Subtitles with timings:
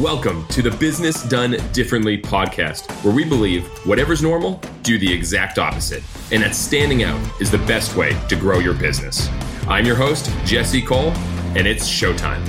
[0.00, 5.58] Welcome to the Business Done Differently podcast, where we believe whatever's normal, do the exact
[5.58, 9.30] opposite, and that standing out is the best way to grow your business.
[9.66, 11.12] I'm your host, Jesse Cole,
[11.56, 12.44] and it's showtime.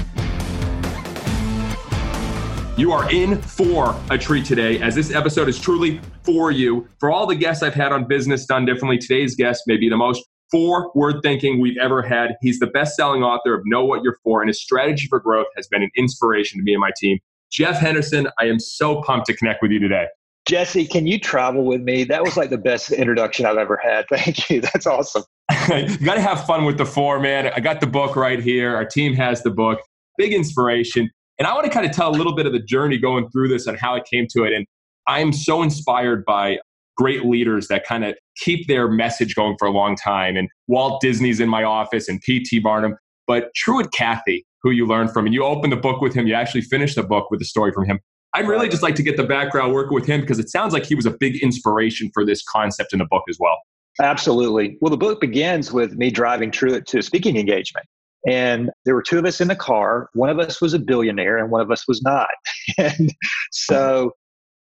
[2.78, 6.86] You are in for a treat today, as this episode is truly for you.
[7.00, 9.96] For all the guests I've had on Business Done Differently, today's guest may be the
[9.96, 12.36] most forward thinking we've ever had.
[12.42, 15.48] He's the best selling author of Know What You're For, and his strategy for growth
[15.56, 17.20] has been an inspiration to me and my team.
[17.52, 20.08] Jeff Henderson, I am so pumped to connect with you today.
[20.48, 22.06] Jesse, can you travel with me?
[22.06, 24.06] That was like the best introduction I've ever had.
[24.10, 24.62] Thank you.
[24.62, 25.24] That's awesome.
[25.70, 27.52] you got to have fun with the four, man.
[27.54, 28.74] I got the book right here.
[28.76, 29.80] Our team has the book.
[30.18, 31.10] Big inspiration.
[31.38, 33.50] And I want to kind of tell a little bit of the journey going through
[33.50, 34.54] this and how I came to it.
[34.54, 34.66] And
[35.08, 36.60] I'm so inspired by
[36.96, 40.36] great leaders that kind of keep their message going for a long time.
[40.36, 42.60] And Walt Disney's in my office and P.T.
[42.60, 42.96] Barnum.
[43.28, 45.26] But Truett Cathy, who you learn from.
[45.26, 46.28] And you open the book with him.
[46.28, 48.00] You actually finish the book with a story from him.
[48.34, 50.86] I'd really just like to get the background working with him because it sounds like
[50.86, 53.58] he was a big inspiration for this concept in the book as well.
[54.02, 54.78] Absolutely.
[54.82, 57.86] Well, the book begins with me driving Truett to a speaking engagement.
[58.28, 60.10] And there were two of us in the car.
[60.14, 62.28] One of us was a billionaire and one of us was not.
[62.78, 63.14] and
[63.52, 64.12] so,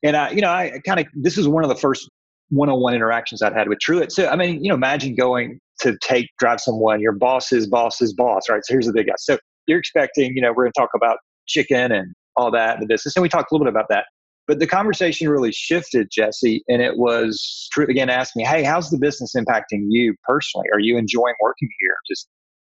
[0.03, 2.11] and I, you know, I kind of, this is one of the first
[2.51, 4.13] one on one interactions I'd had with Truett.
[4.13, 8.49] So, I mean, you know, imagine going to take, drive someone, your boss's boss's boss,
[8.51, 8.63] right?
[8.65, 9.15] So here's the big guy.
[9.17, 9.39] So
[9.73, 12.87] you're expecting, you know, we're going to talk about chicken and all that in the
[12.87, 13.17] business.
[13.17, 14.05] And we talked a little bit about that.
[14.47, 18.91] But the conversation really shifted, Jesse, and it was Truett again asked me, Hey, how's
[18.91, 20.67] the business impacting you personally?
[20.73, 21.95] Are you enjoying working here?
[22.09, 22.29] Just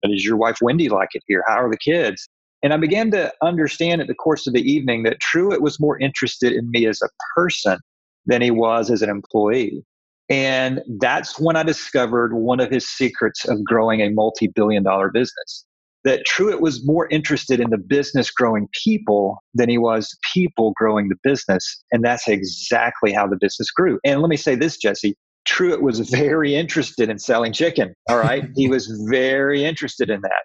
[0.04, 1.44] does your wife Wendy like it here?
[1.46, 2.28] How are the kids?
[2.64, 6.00] And I began to understand at the course of the evening that Truett was more
[6.00, 7.78] interested in me as a person
[8.26, 9.84] than he was as an employee.
[10.30, 15.10] And that's when I discovered one of his secrets of growing a multi billion dollar
[15.10, 15.66] business
[16.08, 21.10] that Truett was more interested in the business growing people than he was people growing
[21.10, 21.84] the business.
[21.92, 24.00] And that's exactly how the business grew.
[24.06, 25.16] And let me say this, Jesse.
[25.46, 27.94] Truett was very interested in selling chicken.
[28.10, 28.46] All right.
[28.56, 30.44] he was very interested in that.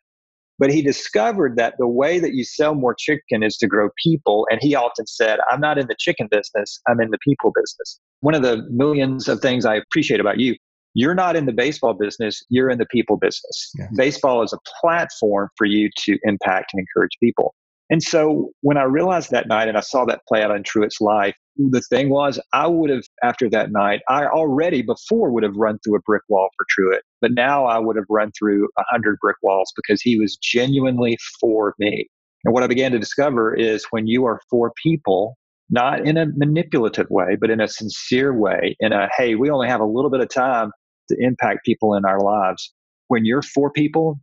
[0.59, 4.49] But he discovered that the way that you sell more chicken is to grow people.
[4.51, 8.01] And he often said, I'm not in the chicken business, I'm in the people business.
[8.21, 10.57] One of the millions of things I appreciate about you
[10.95, 13.71] you're not in the baseball business, you're in the people business.
[13.79, 13.87] Yeah.
[13.97, 17.55] Baseball is a platform for you to impact and encourage people.
[17.91, 21.01] And so when I realized that night and I saw that play out in Truett's
[21.01, 25.57] life, the thing was, I would have, after that night, I already before would have
[25.57, 28.83] run through a brick wall for Truett, but now I would have run through a
[28.91, 32.07] hundred brick walls because he was genuinely for me.
[32.45, 35.37] And what I began to discover is when you are for people,
[35.69, 39.69] not in a manipulative way, but in a sincere way, in a, hey, we only
[39.69, 40.73] have a little bit of time
[41.15, 42.73] to impact people in our lives.
[43.09, 44.19] When you're for people,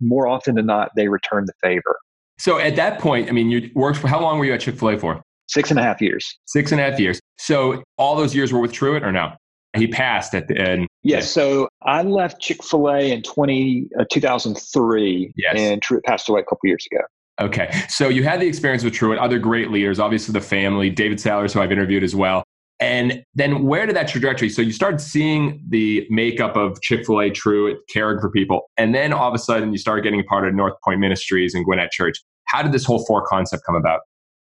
[0.00, 1.98] more often than not, they return the favor.
[2.38, 4.78] So at that point, I mean, you worked for how long were you at Chick
[4.78, 5.22] fil A for?
[5.48, 6.38] Six and a half years.
[6.46, 7.20] Six and a half years.
[7.38, 9.32] So all those years were with Truett or no?
[9.76, 10.86] He passed at the end.
[11.02, 11.30] Yes.
[11.30, 15.54] So I left Chick fil A in 20, uh, 2003, yes.
[15.56, 17.02] and Truett passed away a couple years ago.
[17.40, 17.70] Okay.
[17.88, 21.52] So you had the experience with Truett, other great leaders, obviously the family, David Salyers,
[21.52, 22.43] who I've interviewed as well.
[22.84, 24.50] And then where did that trajectory?
[24.50, 28.70] So you started seeing the makeup of Chick fil A Truett caring for people.
[28.76, 31.54] And then all of a sudden you started getting a part of North Point Ministries
[31.54, 32.18] and Gwinnett Church.
[32.46, 34.00] How did this whole four concept come about?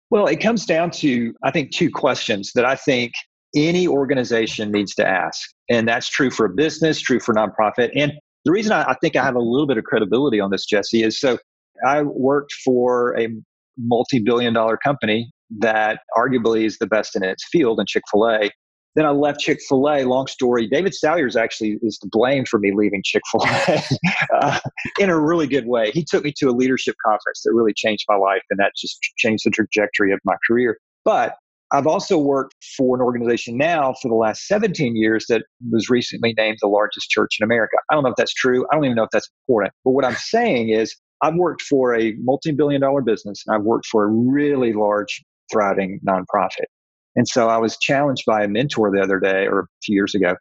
[0.09, 3.11] Well, it comes down to, I think, two questions that I think
[3.55, 5.39] any organization needs to ask.
[5.69, 7.91] And that's true for a business, true for nonprofit.
[7.95, 8.11] And
[8.43, 11.03] the reason I, I think I have a little bit of credibility on this, Jesse,
[11.03, 11.37] is so
[11.87, 13.27] I worked for a
[13.77, 18.27] multi billion dollar company that arguably is the best in its field in Chick fil
[18.27, 18.49] A.
[18.95, 20.03] Then I left Chick fil A.
[20.03, 20.67] Long story.
[20.67, 23.81] David Salyers actually is to blame for me leaving Chick fil A
[24.35, 24.59] uh,
[24.99, 25.91] in a really good way.
[25.91, 28.99] He took me to a leadership conference that really changed my life, and that just
[29.17, 30.77] changed the trajectory of my career.
[31.05, 31.35] But
[31.73, 36.33] I've also worked for an organization now for the last 17 years that was recently
[36.37, 37.77] named the largest church in America.
[37.89, 38.65] I don't know if that's true.
[38.71, 39.73] I don't even know if that's important.
[39.85, 43.63] But what I'm saying is, I've worked for a multi billion dollar business and I've
[43.63, 46.65] worked for a really large thriving nonprofit.
[47.15, 50.15] And so I was challenged by a mentor the other day or a few years
[50.15, 50.35] ago.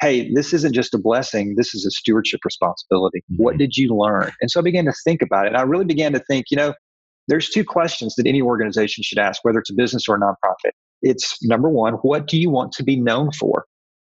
[0.00, 1.54] Hey, this isn't just a blessing.
[1.56, 3.20] This is a stewardship responsibility.
[3.20, 3.42] Mm-hmm.
[3.42, 4.30] What did you learn?
[4.40, 5.48] And so I began to think about it.
[5.48, 6.74] And I really began to think, you know,
[7.28, 10.72] there's two questions that any organization should ask, whether it's a business or a nonprofit.
[11.02, 13.64] It's number one, what do you want to be known for?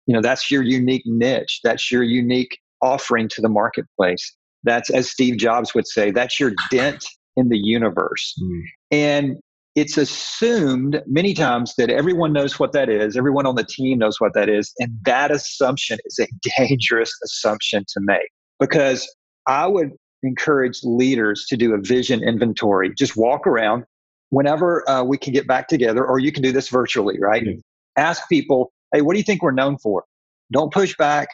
[0.06, 1.60] You know, that's your unique niche.
[1.62, 4.34] That's your unique offering to the marketplace.
[4.64, 7.05] That's, as Steve Jobs would say, that's your dent
[7.37, 8.34] in the universe.
[8.43, 8.62] Mm.
[8.90, 9.37] And
[9.74, 14.20] it's assumed many times that everyone knows what that is, everyone on the team knows
[14.20, 16.26] what that is, and that assumption is a
[16.58, 18.30] dangerous assumption to make
[18.60, 19.12] because
[19.46, 19.90] I would
[20.22, 22.92] encourage leaders to do a vision inventory.
[22.96, 23.84] Just walk around
[24.30, 27.42] whenever uh, we can get back together, or you can do this virtually, right?
[27.42, 27.58] Mm-hmm.
[27.96, 30.04] Ask people, hey, what do you think we're known for?
[30.52, 31.28] Don't push back.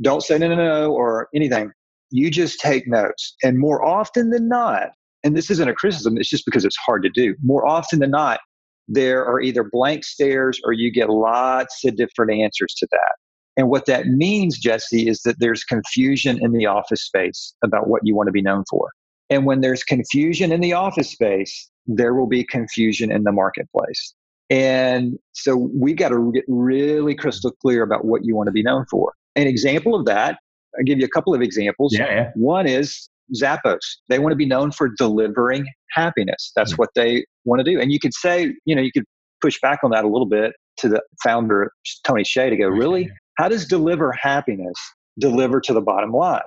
[0.00, 1.70] Don't say no, no, no, or anything.
[2.10, 3.36] You just take notes.
[3.42, 4.90] And more often than not,
[5.24, 7.34] and this isn't a criticism, it's just because it's hard to do.
[7.42, 8.40] More often than not,
[8.88, 13.12] there are either blank stares or you get lots of different answers to that.
[13.56, 18.00] And what that means, Jesse, is that there's confusion in the office space about what
[18.04, 18.90] you want to be known for.
[19.30, 24.14] And when there's confusion in the office space, there will be confusion in the marketplace.
[24.50, 28.62] And so we got to get really crystal clear about what you want to be
[28.62, 29.12] known for.
[29.36, 30.38] An example of that,
[30.76, 31.94] I'll give you a couple of examples.
[31.94, 32.30] Yeah, yeah.
[32.34, 33.80] One is Zappos.
[34.08, 36.52] They want to be known for delivering happiness.
[36.56, 36.76] That's mm-hmm.
[36.76, 37.80] what they want to do.
[37.80, 39.04] And you could say, you know, you could
[39.40, 41.70] push back on that a little bit to the founder,
[42.06, 43.10] Tony Hsieh, to go, really?
[43.38, 44.76] How does deliver happiness
[45.18, 46.40] deliver to the bottom line?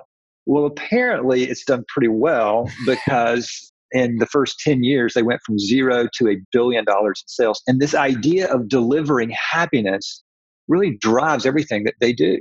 [0.46, 5.58] Well, apparently it's done pretty well because in the first 10 years, they went from
[5.58, 7.62] zero to a billion dollars in sales.
[7.66, 10.22] And this idea of delivering happiness
[10.68, 12.38] really drives everything that they do.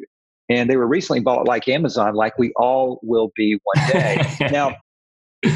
[0.49, 4.37] And they were recently bought like Amazon, like we all will be one day.
[4.51, 4.75] now,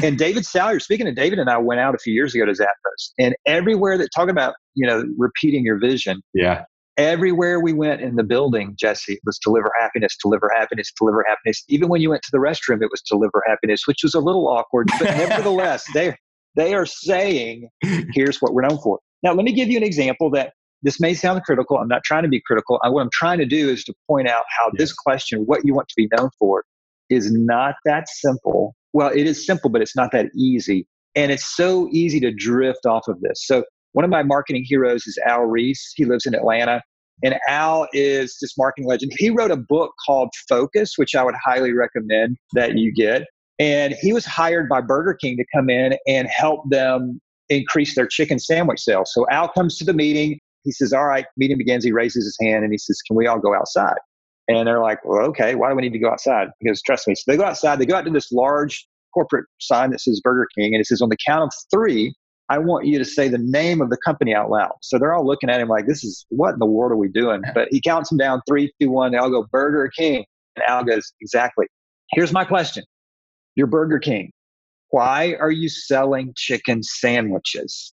[0.02, 2.52] and David Salyer, speaking of David and I went out a few years ago to
[2.52, 6.20] Zappos, and everywhere that talk about, you know, repeating your vision.
[6.34, 6.64] Yeah.
[6.96, 11.64] Everywhere we went in the building, Jesse, was deliver happiness, deliver happiness, deliver happiness.
[11.68, 14.48] Even when you went to the restroom, it was deliver happiness, which was a little
[14.48, 16.14] awkward, but nevertheless, they
[16.56, 17.68] they are saying,
[18.12, 18.98] here's what we're known for.
[19.22, 20.52] Now, let me give you an example that
[20.82, 21.78] this may sound critical.
[21.78, 22.80] I'm not trying to be critical.
[22.82, 24.78] I, what I'm trying to do is to point out how yes.
[24.78, 26.64] this question, what you want to be known for,
[27.10, 28.74] is not that simple.
[28.92, 30.86] Well, it is simple, but it's not that easy.
[31.14, 33.44] And it's so easy to drift off of this.
[33.46, 35.92] So, one of my marketing heroes is Al Ries.
[35.96, 36.80] He lives in Atlanta.
[37.24, 39.12] And Al is this marketing legend.
[39.16, 43.24] He wrote a book called Focus, which I would highly recommend that you get.
[43.58, 48.06] And he was hired by Burger King to come in and help them increase their
[48.06, 49.10] chicken sandwich sales.
[49.12, 51.84] So Al comes to the meeting he says, All right, meeting begins.
[51.84, 53.98] He raises his hand and he says, Can we all go outside?
[54.48, 56.48] And they're like, Well, okay, why do we need to go outside?
[56.60, 57.14] Because trust me.
[57.14, 60.46] So they go outside, they go out to this large corporate sign that says Burger
[60.56, 62.14] King, and it says, On the count of three,
[62.48, 64.72] I want you to say the name of the company out loud.
[64.82, 67.08] So they're all looking at him like, This is what in the world are we
[67.08, 67.42] doing?
[67.54, 69.12] But he counts them down three, two, one.
[69.12, 70.24] They all go, Burger King.
[70.56, 71.66] And Al goes, Exactly.
[72.12, 72.84] Here's my question
[73.54, 74.32] You're Burger King.
[74.90, 77.92] Why are you selling chicken sandwiches?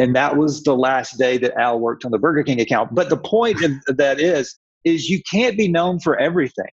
[0.00, 2.94] And that was the last day that Al worked on the Burger King account.
[2.94, 6.70] But the point of that is, is you can't be known for everything,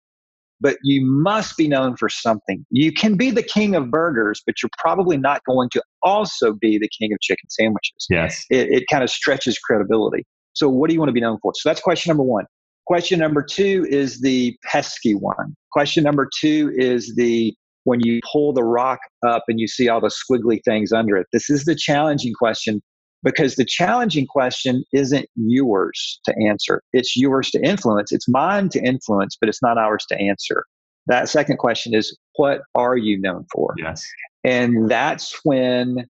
[0.59, 2.65] but you must be known for something.
[2.71, 6.79] You can be the king of burgers, but you're probably not going to also be
[6.79, 8.07] the king of chicken sandwiches.
[8.09, 8.47] Yes.
[8.49, 10.25] It, it kind of stretches credibility.
[10.55, 11.53] So what do you want to be known for?
[11.55, 12.47] So that's question number one.
[12.87, 15.55] Question number two is the pesky one.
[15.73, 20.01] Question number two is the when you pull the rock up and you see all
[20.01, 21.27] the squiggly things under it.
[21.33, 22.83] This is the challenging question
[23.23, 26.83] because the challenging question isn't yours to answer.
[26.93, 28.13] It's yours to influence.
[28.13, 30.65] It's mine to influence, but it's not ours to answer.
[31.07, 33.75] That second question is what are you known for?
[33.79, 34.07] Yes.
[34.45, 36.07] And that's when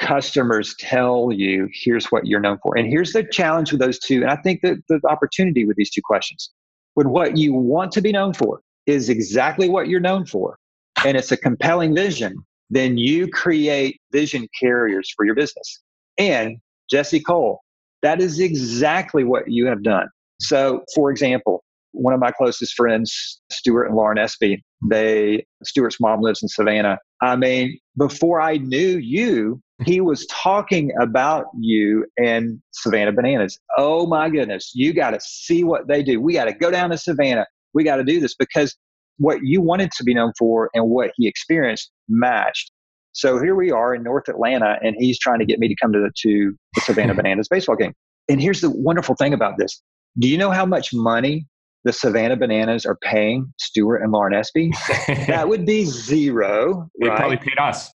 [0.00, 2.76] customers tell you here's what you're known for.
[2.76, 4.22] And here's the challenge with those two.
[4.22, 6.50] And I think that the opportunity with these two questions.
[6.94, 10.58] When what you want to be known for is exactly what you're known for,
[11.04, 12.34] and it's a compelling vision,
[12.68, 15.80] then you create vision carriers for your business
[16.20, 16.58] and
[16.90, 17.60] Jesse Cole.
[18.02, 20.08] That is exactly what you have done.
[20.38, 26.20] So, for example, one of my closest friends, Stuart and Lauren Espy, they, Stuart's mom
[26.20, 26.98] lives in Savannah.
[27.20, 33.58] I mean, before I knew you, he was talking about you and Savannah Bananas.
[33.76, 36.20] Oh my goodness, you got to see what they do.
[36.20, 37.46] We got to go down to Savannah.
[37.74, 38.76] We got to do this because
[39.18, 42.72] what you wanted to be known for and what he experienced matched.
[43.12, 45.92] So here we are in North Atlanta, and he's trying to get me to come
[45.92, 47.92] to the, to the Savannah Bananas baseball game.
[48.28, 49.82] And here's the wonderful thing about this.
[50.18, 51.46] Do you know how much money
[51.84, 54.70] the Savannah Bananas are paying Stuart and Lauren Espy?
[55.26, 56.88] that would be zero.
[57.00, 57.16] They right?
[57.16, 57.90] probably paid us.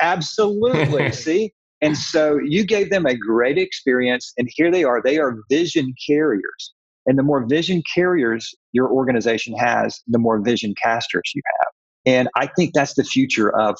[0.00, 1.12] Absolutely.
[1.12, 1.52] See?
[1.80, 5.00] And so you gave them a great experience, and here they are.
[5.00, 6.74] They are vision carriers.
[7.06, 11.68] And the more vision carriers your organization has, the more vision casters you have.
[12.04, 13.76] And I think that's the future of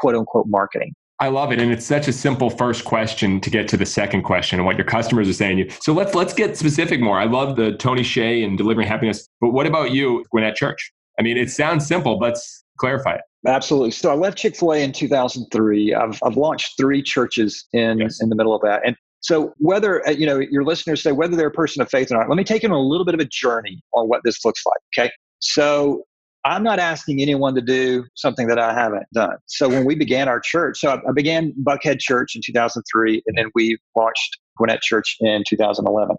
[0.00, 0.92] quote unquote marketing.
[1.20, 4.22] I love it, and it's such a simple first question to get to the second
[4.22, 5.58] question and what your customers are saying.
[5.58, 7.20] to You so let's let's get specific more.
[7.20, 10.90] I love the Tony Hsieh and delivering happiness, but what about you, Gwinnett Church?
[11.18, 13.20] I mean, it sounds simple, but let's clarify it.
[13.46, 13.90] Absolutely.
[13.90, 15.94] So I left Chick Fil A in 2003.
[15.94, 18.22] I've I've launched three churches in yes.
[18.22, 21.36] in the middle of that, and so whether uh, you know your listeners say whether
[21.36, 23.14] they're a person of faith or not, let me take them on a little bit
[23.14, 25.04] of a journey on what this looks like.
[25.04, 25.12] Okay.
[25.40, 26.04] So
[26.44, 29.36] I'm not asking anyone to do something that I haven't done.
[29.46, 33.50] So when we began our church, so I began Buckhead Church in 2003, and then
[33.54, 36.16] we launched Gwinnett Church in 2011.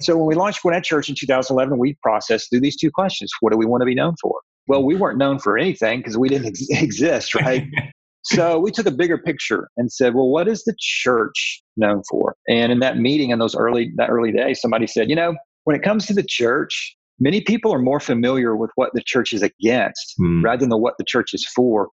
[0.00, 3.32] So when we launched Gwinnett Church in 2011, we processed through these two questions.
[3.40, 4.40] What do we want to be known for?
[4.66, 7.66] Well, we weren't known for anything because we didn't ex- exist, right?
[8.22, 12.34] so we took a bigger picture and said, well, what is the church known for?
[12.48, 15.76] And in that meeting in those early that early days, somebody said, you know, when
[15.76, 19.42] it comes to the church, many people are more familiar with what the church is
[19.42, 20.44] against mm.
[20.44, 21.88] rather than what the church is for.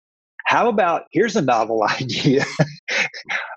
[0.47, 2.45] How about here's a novel idea.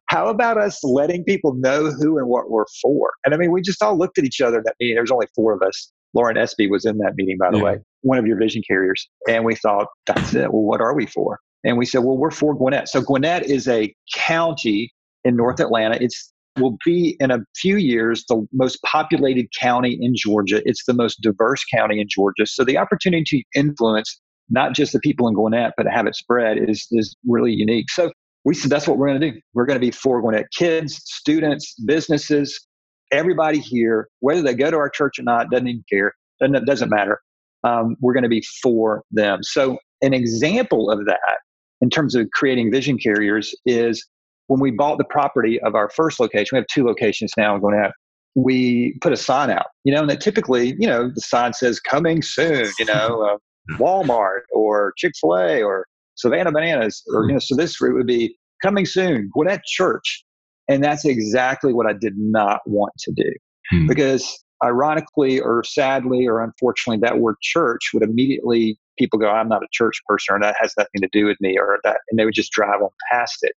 [0.08, 3.12] How about us letting people know who and what we're for?
[3.24, 4.96] And I mean, we just all looked at each other in that meeting.
[4.96, 5.92] There was only four of us.
[6.16, 7.64] Lauren Espy was in that meeting, by the yeah.
[7.64, 9.08] way, one of your vision carriers.
[9.28, 10.52] And we thought, that's it.
[10.52, 11.38] Well, what are we for?
[11.64, 12.90] And we said, well, we're for Gwinnett.
[12.90, 14.92] So Gwinnett is a county
[15.24, 16.00] in North Atlanta.
[16.02, 20.62] It's will be in a few years the most populated county in Georgia.
[20.66, 22.46] It's the most diverse county in Georgia.
[22.46, 26.16] So the opportunity to influence not just the people in Gwinnett, but to have it
[26.16, 27.90] spread is, is really unique.
[27.92, 28.12] So
[28.46, 29.40] we said that's what we're going to do.
[29.54, 32.68] We're going to be for Gwinnett kids, students, businesses,
[33.12, 36.14] everybody here, whether they go to our church or not, doesn't even care.
[36.42, 37.20] Doesn't, doesn't matter.
[37.64, 39.44] Um, we're going to be for them.
[39.44, 41.40] So an example of that
[41.82, 44.06] in terms of creating vision carriers is
[44.50, 47.78] when we bought the property of our first location, we have two locations now going
[47.80, 47.92] have,
[48.36, 51.80] we put a sign out, you know, and that typically, you know, the sign says
[51.80, 53.22] coming soon, you know,
[53.72, 57.94] uh, Walmart or Chick fil A or Savannah Bananas, or, you know, so this route
[57.94, 60.26] would be coming soon, Gwinnett Church.
[60.68, 63.32] And that's exactly what I did not want to do
[63.70, 63.88] hmm.
[63.88, 69.62] because ironically or sadly or unfortunately, that word church would immediately people go, I'm not
[69.62, 72.26] a church person or that has nothing to do with me or that, and they
[72.26, 73.54] would just drive on past it.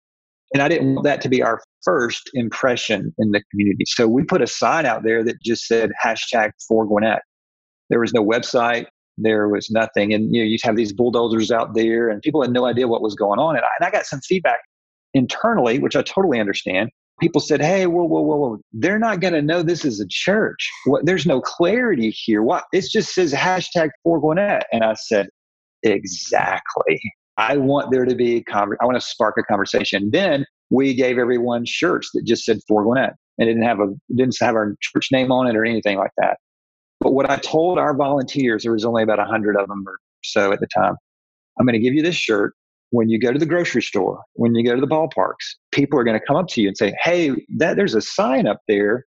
[0.54, 3.84] And I didn't want that to be our first impression in the community.
[3.86, 7.22] So we put a sign out there that just said hashtag for Gwinnett.
[7.88, 8.86] There was no website.
[9.18, 10.12] There was nothing.
[10.12, 13.02] And you know, you'd have these bulldozers out there and people had no idea what
[13.02, 13.56] was going on.
[13.56, 14.60] And I, and I got some feedback
[15.14, 16.90] internally, which I totally understand.
[17.20, 18.58] People said, Hey, whoa, whoa, whoa, whoa.
[18.72, 20.68] They're not going to know this is a church.
[20.86, 22.42] What, there's no clarity here.
[22.42, 22.64] What?
[22.72, 24.64] It just says hashtag for Gwinnett.
[24.72, 25.28] And I said,
[25.82, 27.00] Exactly.
[27.36, 30.10] I want there to be, con- I want to spark a conversation.
[30.12, 34.36] Then we gave everyone shirts that just said for Gwinnett and didn't have a, didn't
[34.40, 36.38] have our church name on it or anything like that.
[37.00, 39.98] But what I told our volunteers, there was only about a hundred of them or
[40.22, 40.94] so at the time.
[41.58, 42.54] I'm going to give you this shirt.
[42.90, 46.04] When you go to the grocery store, when you go to the ballparks, people are
[46.04, 49.06] going to come up to you and say, Hey, that there's a sign up there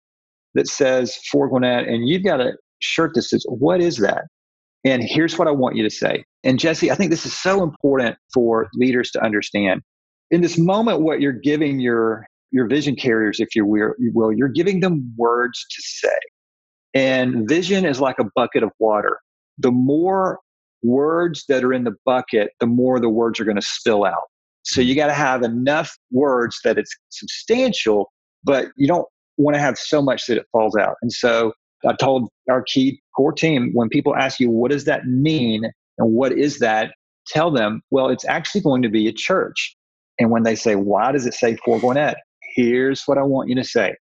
[0.56, 4.26] that says for Gwinnett and you've got a shirt that says, what is that?
[4.86, 6.24] And here's what I want you to say.
[6.44, 9.82] And Jesse, I think this is so important for leaders to understand.
[10.32, 14.80] In this moment, what you're giving your your vision carriers, if you will, you're giving
[14.80, 16.18] them words to say.
[16.94, 19.18] And vision is like a bucket of water.
[19.58, 20.40] The more
[20.84, 24.22] words that are in the bucket, the more the words are going to spill out.
[24.62, 28.12] So you got to have enough words that it's substantial,
[28.44, 29.08] but you don't
[29.38, 30.96] want to have so much that it falls out.
[31.02, 31.54] And so
[31.88, 35.72] I told our key core team when people ask you, what does that mean?
[35.98, 36.92] And what is that?
[37.28, 39.76] Tell them, well, it's actually going to be a church.
[40.20, 42.18] And when they say, why does it say for Gwinnett?
[42.56, 43.96] Here's what I want you to say.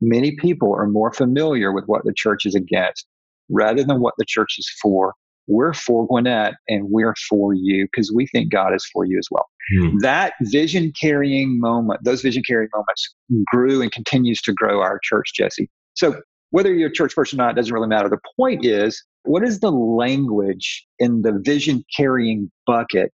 [0.00, 3.06] Many people are more familiar with what the church is against
[3.50, 5.14] rather than what the church is for.
[5.46, 9.26] We're for Gwinnett and we're for you because we think God is for you as
[9.30, 9.46] well.
[9.74, 9.98] Hmm.
[9.98, 13.14] That vision carrying moment, those vision carrying moments
[13.52, 15.68] grew and continues to grow our church, Jesse.
[15.94, 16.20] So
[16.50, 18.08] whether you're a church person or not doesn't really matter.
[18.08, 23.12] The point is, what is the language in the vision carrying bucket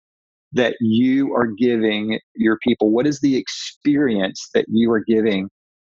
[0.53, 2.91] that you are giving your people?
[2.91, 5.49] What is the experience that you are giving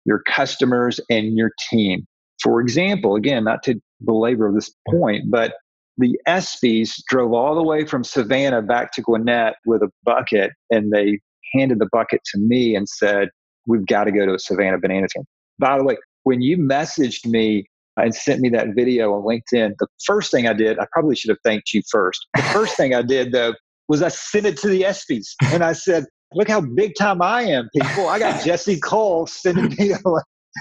[0.05, 2.07] your customers and your team?
[2.43, 5.55] For example, again, not to belabor this point, but
[5.97, 10.93] the Espys drove all the way from Savannah back to Gwinnett with a bucket and
[10.93, 11.21] they
[11.55, 13.29] handed the bucket to me and said,
[13.67, 15.25] We've got to go to a Savannah banana game.
[15.59, 19.87] By the way, when you messaged me and sent me that video on LinkedIn, the
[20.05, 22.27] first thing I did, I probably should have thanked you first.
[22.35, 23.55] The first thing I did though
[23.89, 27.43] was I sent it to the Espys and I said, look how big time I
[27.43, 28.09] am, people.
[28.09, 29.99] I got Jesse Cole sending me a,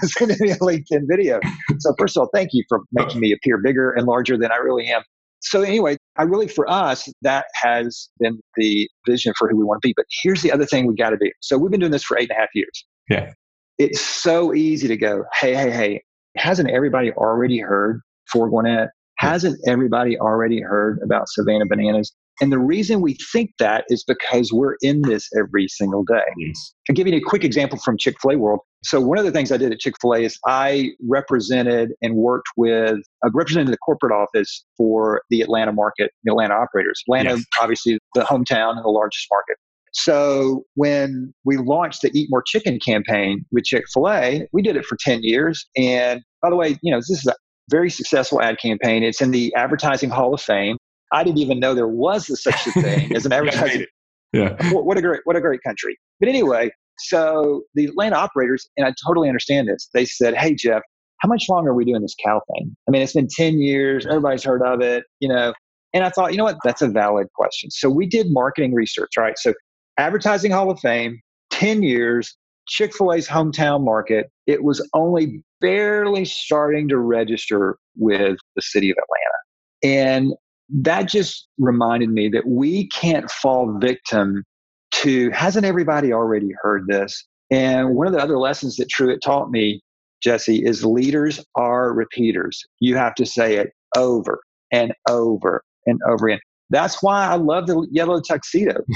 [0.06, 1.40] sending me a LinkedIn video.
[1.78, 4.56] So first of all, thank you for making me appear bigger and larger than I
[4.56, 5.02] really am.
[5.40, 9.82] So anyway, I really, for us, that has been the vision for who we want
[9.82, 9.92] to be.
[9.94, 11.30] But here's the other thing we got to do.
[11.40, 12.86] So we've been doing this for eight and a half years.
[13.10, 13.32] Yeah
[13.78, 16.02] it's so easy to go, hey, hey, hey,
[16.36, 18.00] hasn't everybody already heard
[18.30, 18.90] for Gwinnett?
[19.20, 19.26] Hmm.
[19.26, 22.12] Hasn't everybody already heard about Savannah Bananas?
[22.40, 26.24] And the reason we think that is because we're in this every single day.
[26.36, 26.74] Yes.
[26.88, 28.60] I'll give you a quick example from Chick fil A world.
[28.82, 32.16] So one of the things I did at Chick Fil A is I represented and
[32.16, 37.02] worked with, I represented the corporate office for the Atlanta market, the Atlanta operators.
[37.06, 37.44] Atlanta, yes.
[37.62, 39.56] obviously, the hometown and the largest market.
[39.94, 44.76] So when we launched the Eat More Chicken campaign with Chick Fil A, we did
[44.76, 45.66] it for ten years.
[45.76, 47.34] And by the way, you know this is a
[47.70, 49.02] very successful ad campaign.
[49.02, 50.76] It's in the Advertising Hall of Fame.
[51.12, 53.86] I didn't even know there was such a thing as an advertising.
[54.32, 54.56] yeah.
[54.72, 55.96] What a great what a great country.
[56.18, 60.82] But anyway, so the Atlanta operators, and I totally understand this, they said, Hey, Jeff,
[61.18, 62.76] how much longer are we doing this cow thing?
[62.88, 65.54] I mean, it's been 10 years, everybody's heard of it, you know.
[65.92, 67.70] And I thought, you know what, that's a valid question.
[67.70, 69.38] So we did marketing research, right?
[69.38, 69.54] So
[69.98, 71.20] Advertising Hall of Fame,
[71.50, 72.36] 10 years,
[72.66, 78.90] Chick fil A's hometown market, it was only barely starting to register with the city
[78.90, 80.02] of Atlanta.
[80.02, 80.34] And
[80.82, 84.44] that just reminded me that we can't fall victim
[84.92, 87.26] to hasn't everybody already heard this?
[87.50, 89.80] And one of the other lessons that Truett taught me,
[90.22, 92.62] Jesse, is leaders are repeaters.
[92.80, 94.40] You have to say it over
[94.72, 96.40] and over and over again.
[96.74, 98.82] That's why I love the yellow tuxedo.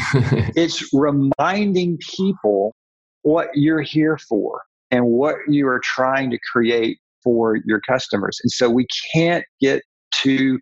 [0.56, 2.74] it's reminding people
[3.22, 8.38] what you're here for and what you are trying to create for your customers.
[8.42, 9.82] And so we can't get
[10.12, 10.58] too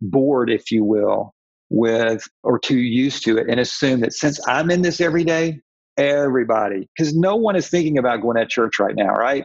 [0.00, 1.34] bored, if you will,
[1.68, 5.60] with or too used to it and assume that since I'm in this every day,
[5.98, 9.44] everybody, because no one is thinking about going to church right now, right?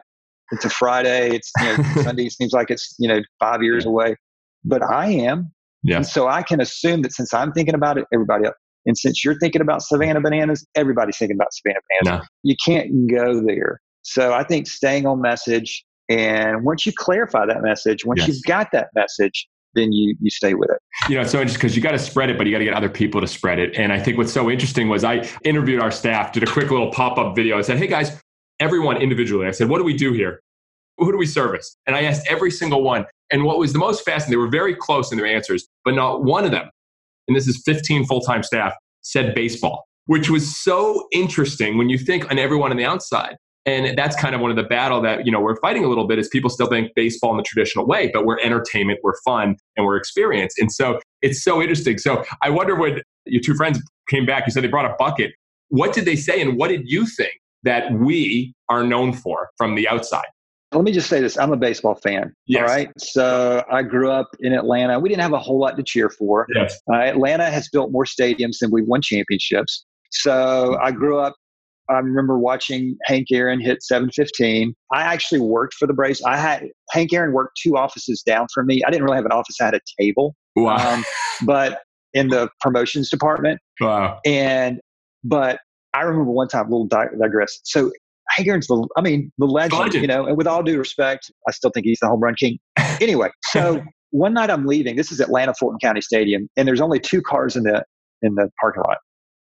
[0.51, 1.35] It's a Friday.
[1.35, 4.15] It's you know, Sunday seems like it's you know five years away,
[4.63, 5.51] but I am.
[5.83, 5.97] Yeah.
[5.97, 8.55] And so I can assume that since I'm thinking about it, everybody else.
[8.85, 12.23] And since you're thinking about Savannah bananas, everybody's thinking about Savannah bananas.
[12.23, 12.27] No.
[12.43, 13.81] You can't go there.
[14.01, 18.29] So I think staying on message, and once you clarify that message, once yes.
[18.29, 20.79] you've got that message, then you you stay with it.
[21.09, 22.73] You know, so just because you got to spread it, but you got to get
[22.73, 23.75] other people to spread it.
[23.77, 26.91] And I think what's so interesting was I interviewed our staff, did a quick little
[26.91, 27.57] pop up video.
[27.57, 28.19] I said, "Hey guys,
[28.59, 30.41] everyone individually." I said, "What do we do here?
[30.97, 33.05] Who do we service?" And I asked every single one.
[33.31, 36.23] And what was the most fascinating, they were very close in their answers, but not
[36.23, 36.69] one of them,
[37.27, 41.97] and this is 15 full time staff, said baseball, which was so interesting when you
[41.97, 43.37] think on everyone on the outside.
[43.65, 46.07] And that's kind of one of the battle that, you know, we're fighting a little
[46.07, 49.57] bit is people still think baseball in the traditional way, but we're entertainment, we're fun,
[49.77, 50.55] and we're experience.
[50.57, 51.99] And so it's so interesting.
[51.99, 55.33] So I wonder when your two friends came back, you said they brought a bucket.
[55.67, 59.75] What did they say and what did you think that we are known for from
[59.75, 60.25] the outside?
[60.71, 61.37] Let me just say this.
[61.37, 62.33] I'm a baseball fan.
[62.45, 62.61] Yes.
[62.61, 62.89] All right.
[62.99, 64.99] So I grew up in Atlanta.
[64.99, 66.45] We didn't have a whole lot to cheer for.
[66.53, 66.79] Yes.
[66.91, 69.85] Uh, Atlanta has built more stadiums than we've won championships.
[70.11, 71.35] So I grew up
[71.89, 74.75] I remember watching Hank Aaron hit 715.
[74.93, 76.21] I actually worked for the Braves.
[76.21, 78.83] I had Hank Aaron worked two offices down from me.
[78.85, 79.55] I didn't really have an office.
[79.59, 80.35] I had a table.
[80.55, 80.75] Wow.
[80.75, 81.03] Um,
[81.45, 81.81] but
[82.13, 83.59] in the promotions department.
[83.81, 84.19] Wow.
[84.25, 84.79] And,
[85.23, 85.59] but
[85.93, 87.59] I remember one time, a little digress.
[87.63, 87.91] So
[88.39, 91.31] Hank Aaron's the, I mean, the legend, legend, you know, and with all due respect,
[91.47, 92.57] I still think he's the home run king.
[93.01, 94.97] Anyway, so one night I'm leaving.
[94.97, 97.85] This is Atlanta Fulton County Stadium, and there's only two cars in the
[98.21, 98.97] in the parking lot.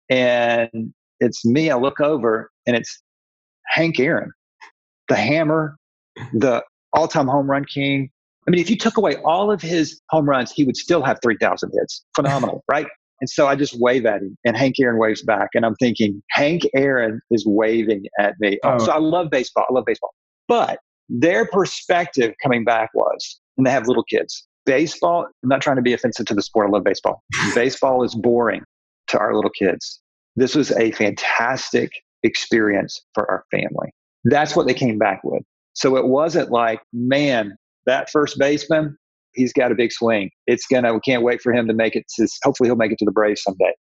[0.09, 1.71] And it's me.
[1.71, 3.03] I look over and it's
[3.67, 4.31] Hank Aaron,
[5.09, 5.77] the hammer,
[6.33, 6.63] the
[6.95, 8.09] all time home run king.
[8.47, 11.19] I mean, if you took away all of his home runs, he would still have
[11.23, 12.05] 3,000 hits.
[12.15, 12.87] Phenomenal, right?
[13.21, 15.51] And so I just wave at him, and Hank Aaron waves back.
[15.55, 18.59] And I'm thinking, Hank Aaron is waving at me.
[18.65, 18.79] Oh, oh.
[18.79, 19.65] So I love baseball.
[19.69, 20.13] I love baseball.
[20.49, 24.47] But their perspective coming back was, and they have little kids.
[24.67, 26.69] Baseball, I'm not trying to be offensive to the sport.
[26.69, 27.23] I love baseball.
[27.55, 28.63] baseball is boring
[29.09, 30.01] to our little kids.
[30.37, 31.91] This was a fantastic
[32.23, 33.93] experience for our family.
[34.25, 35.43] That's what they came back with.
[35.75, 38.97] So it wasn't like, man, that first baseman,
[39.35, 40.31] he's got a big swing.
[40.47, 42.99] It's gonna, we can't wait for him to make it to, hopefully he'll make it
[42.99, 43.73] to the Braves someday.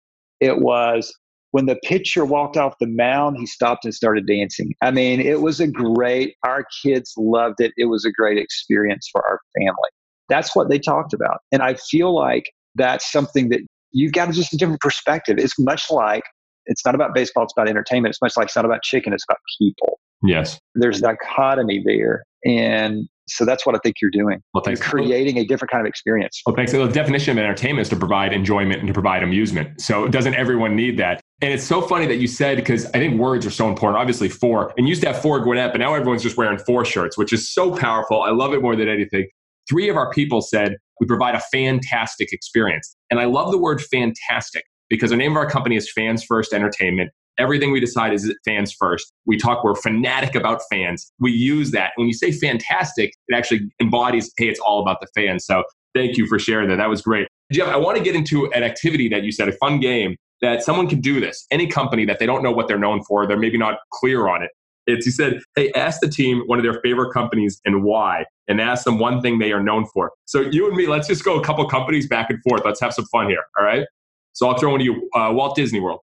[0.41, 1.15] It was
[1.53, 4.73] when the pitcher walked off the mound, he stopped and started dancing.
[4.83, 7.73] I mean, it was a great, our kids loved it.
[7.77, 9.91] It was a great experience for our family.
[10.29, 11.39] That's what they talked about.
[11.53, 13.61] And I feel like that's something that
[13.93, 15.39] you've got just a different perspective.
[15.39, 16.23] It's much like
[16.67, 18.13] it's not about baseball, it's about entertainment.
[18.13, 19.99] It's much like it's not about chicken, it's about people.
[20.25, 20.59] Yes.
[20.75, 22.25] There's dichotomy there.
[22.47, 24.43] And so that's what I think you're doing.
[24.55, 24.81] Well, thanks.
[24.81, 26.43] You're creating a different kind of experience.
[26.47, 26.73] Well, thanks.
[26.73, 29.81] The definition of entertainment is to provide enjoyment and to provide amusement.
[29.81, 31.21] So doesn't everyone need that?
[31.41, 33.99] And it's so funny that you said because I think words are so important.
[33.99, 37.19] Obviously, four and used to have four Gwinnett, but now everyone's just wearing four shirts,
[37.19, 38.23] which is so powerful.
[38.23, 39.27] I love it more than anything.
[39.69, 43.81] Three of our people said we provide a fantastic experience, and I love the word
[43.83, 47.11] fantastic because the name of our company is Fans First Entertainment.
[47.39, 49.13] Everything we decide is fans first.
[49.27, 51.13] We talk, we're fanatic about fans.
[51.19, 51.93] We use that.
[51.97, 55.47] When you say fantastic, it actually embodies, hey, it's all about the fans.
[55.47, 55.65] So
[55.95, 56.77] thank you for sharing that.
[56.77, 57.29] That was great.
[57.53, 60.63] Jeff, I want to get into an activity that you said, a fun game that
[60.63, 61.47] someone can do this.
[61.51, 64.43] Any company that they don't know what they're known for, they're maybe not clear on
[64.43, 64.51] it.
[64.87, 68.61] It's he said, "Hey, ask the team one of their favorite companies and why, and
[68.61, 71.41] ask them one thing they are known for." So you and me, let's just go
[71.41, 72.63] a couple companies back and forth.
[72.65, 73.45] Let's have some fun here.
[73.57, 73.87] All right.
[74.33, 76.01] So I'll throw one to you, uh, Walt Disney World.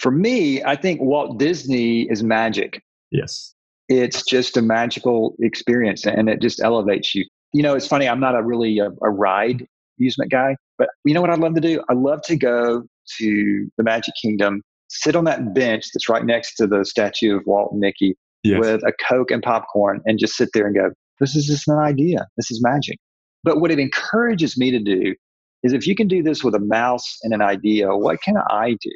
[0.00, 2.82] For me, I think Walt Disney is magic.
[3.10, 3.54] Yes.
[3.88, 7.24] It's just a magical experience, and it just elevates you.
[7.52, 8.08] You know, it's funny.
[8.08, 9.66] I'm not a really a, a ride
[9.98, 11.82] amusement guy, but you know what I'd love to do?
[11.90, 12.84] I love to go
[13.18, 17.42] to the Magic Kingdom sit on that bench that's right next to the statue of
[17.46, 18.58] Walt and Mickey yes.
[18.58, 21.78] with a Coke and popcorn and just sit there and go, this is just an
[21.78, 22.26] idea.
[22.36, 22.98] This is magic.
[23.44, 25.14] But what it encourages me to do
[25.62, 28.76] is if you can do this with a mouse and an idea, what can I
[28.80, 28.90] do?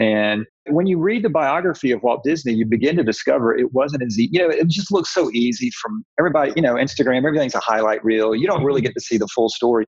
[0.00, 4.02] And when you read the biography of Walt Disney, you begin to discover it wasn't
[4.02, 4.30] as easy.
[4.32, 8.02] You know, it just looks so easy from everybody, you know, Instagram, everything's a highlight
[8.02, 8.34] reel.
[8.34, 9.84] You don't really get to see the full story.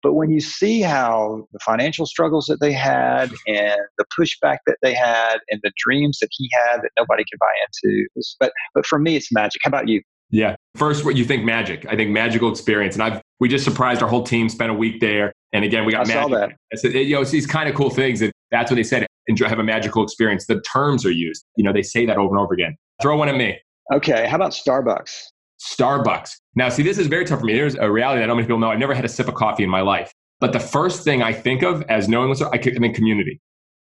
[0.00, 4.76] But when you see how the financial struggles that they had and the pushback that
[4.80, 8.06] they had and the dreams that he had that nobody could buy into,
[8.38, 9.60] but but for me, it's magic.
[9.64, 10.02] How about you?
[10.30, 10.54] Yeah.
[10.78, 11.86] First, what you think magic?
[11.88, 14.48] I think magical experience, and I've we just surprised our whole team.
[14.48, 16.22] Spent a week there, and again, we got I magic.
[16.22, 16.50] Saw that.
[16.72, 18.20] I said, you know, it's these kind of cool things.
[18.20, 19.06] That that's what they said.
[19.26, 20.46] Enjoy, have a magical experience.
[20.46, 21.44] The terms are used.
[21.56, 22.76] You know, they say that over and over again.
[23.02, 23.58] Throw one at me.
[23.92, 24.26] Okay.
[24.26, 25.24] How about Starbucks?
[25.60, 26.36] Starbucks.
[26.54, 27.54] Now, see, this is very tough for me.
[27.54, 28.70] There's a reality that not many people know.
[28.70, 30.12] I've never had a sip of coffee in my life.
[30.40, 33.40] But the first thing I think of as knowing what's, I think community.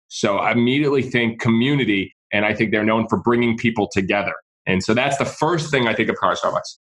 [0.08, 4.34] So I immediately think community, and I think they're known for bringing people together.
[4.68, 6.78] And so that's the first thing I think of car Starbucks.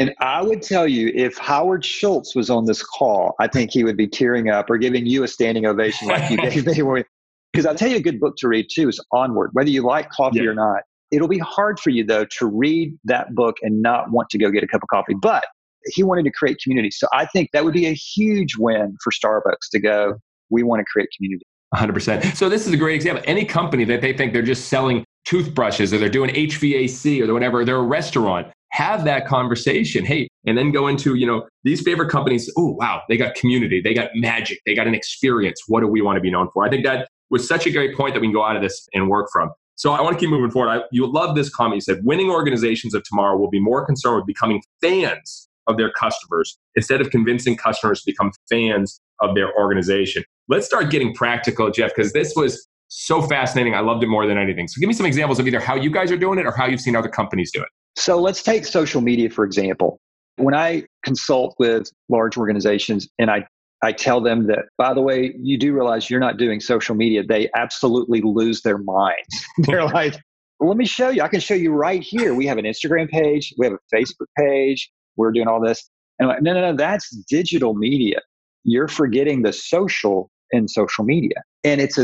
[0.00, 3.84] And I would tell you, if Howard Schultz was on this call, I think he
[3.84, 7.04] would be tearing up or giving you a standing ovation like you gave me.
[7.52, 9.50] Because I'll tell you a good book to read too is Onward.
[9.52, 10.50] Whether you like coffee yeah.
[10.50, 14.28] or not, It'll be hard for you, though, to read that book and not want
[14.30, 15.14] to go get a cup of coffee.
[15.14, 15.44] But
[15.86, 16.90] he wanted to create community.
[16.90, 20.14] So I think that would be a huge win for Starbucks to go,
[20.50, 21.46] we want to create community.
[21.74, 22.36] 100%.
[22.36, 23.22] So this is a great example.
[23.26, 27.64] Any company that they think they're just selling toothbrushes or they're doing HVAC or whatever,
[27.64, 30.04] they're a restaurant, have that conversation.
[30.04, 33.80] Hey, and then go into, you know, these favorite companies, oh, wow, they got community,
[33.80, 35.62] they got magic, they got an experience.
[35.66, 36.64] What do we want to be known for?
[36.64, 38.88] I think that was such a great point that we can go out of this
[38.94, 39.50] and work from.
[39.74, 40.70] So I want to keep moving forward.
[40.70, 41.76] I, you love this comment.
[41.76, 45.90] You said winning organizations of tomorrow will be more concerned with becoming fans of their
[45.90, 50.22] customers instead of convincing customers to become fans of their organization.
[50.48, 53.74] Let's start getting practical, Jeff, because this was so fascinating.
[53.74, 54.68] I loved it more than anything.
[54.68, 56.66] So give me some examples of either how you guys are doing it or how
[56.66, 57.68] you've seen other companies do it.
[57.96, 59.98] So let's take social media, for example.
[60.36, 63.46] When I consult with large organizations and I
[63.82, 67.22] I tell them that, by the way, you do realize you're not doing social media.
[67.22, 69.46] They absolutely lose their minds.
[69.58, 70.14] They're like,
[70.58, 71.22] well, let me show you.
[71.22, 72.34] I can show you right here.
[72.34, 75.90] We have an Instagram page, we have a Facebook page, we're doing all this.
[76.18, 78.20] And I'm like, no, no, no, that's digital media.
[78.64, 81.42] You're forgetting the social in social media.
[81.62, 81.98] And it's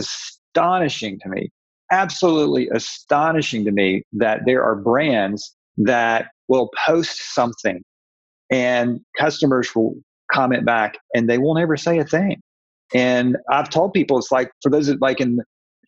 [0.54, 1.50] astonishing to me,
[1.90, 7.82] absolutely astonishing to me that there are brands that will post something
[8.50, 9.94] and customers will
[10.32, 12.40] comment back and they will never say a thing.
[12.94, 15.38] And I've told people it's like for those that like in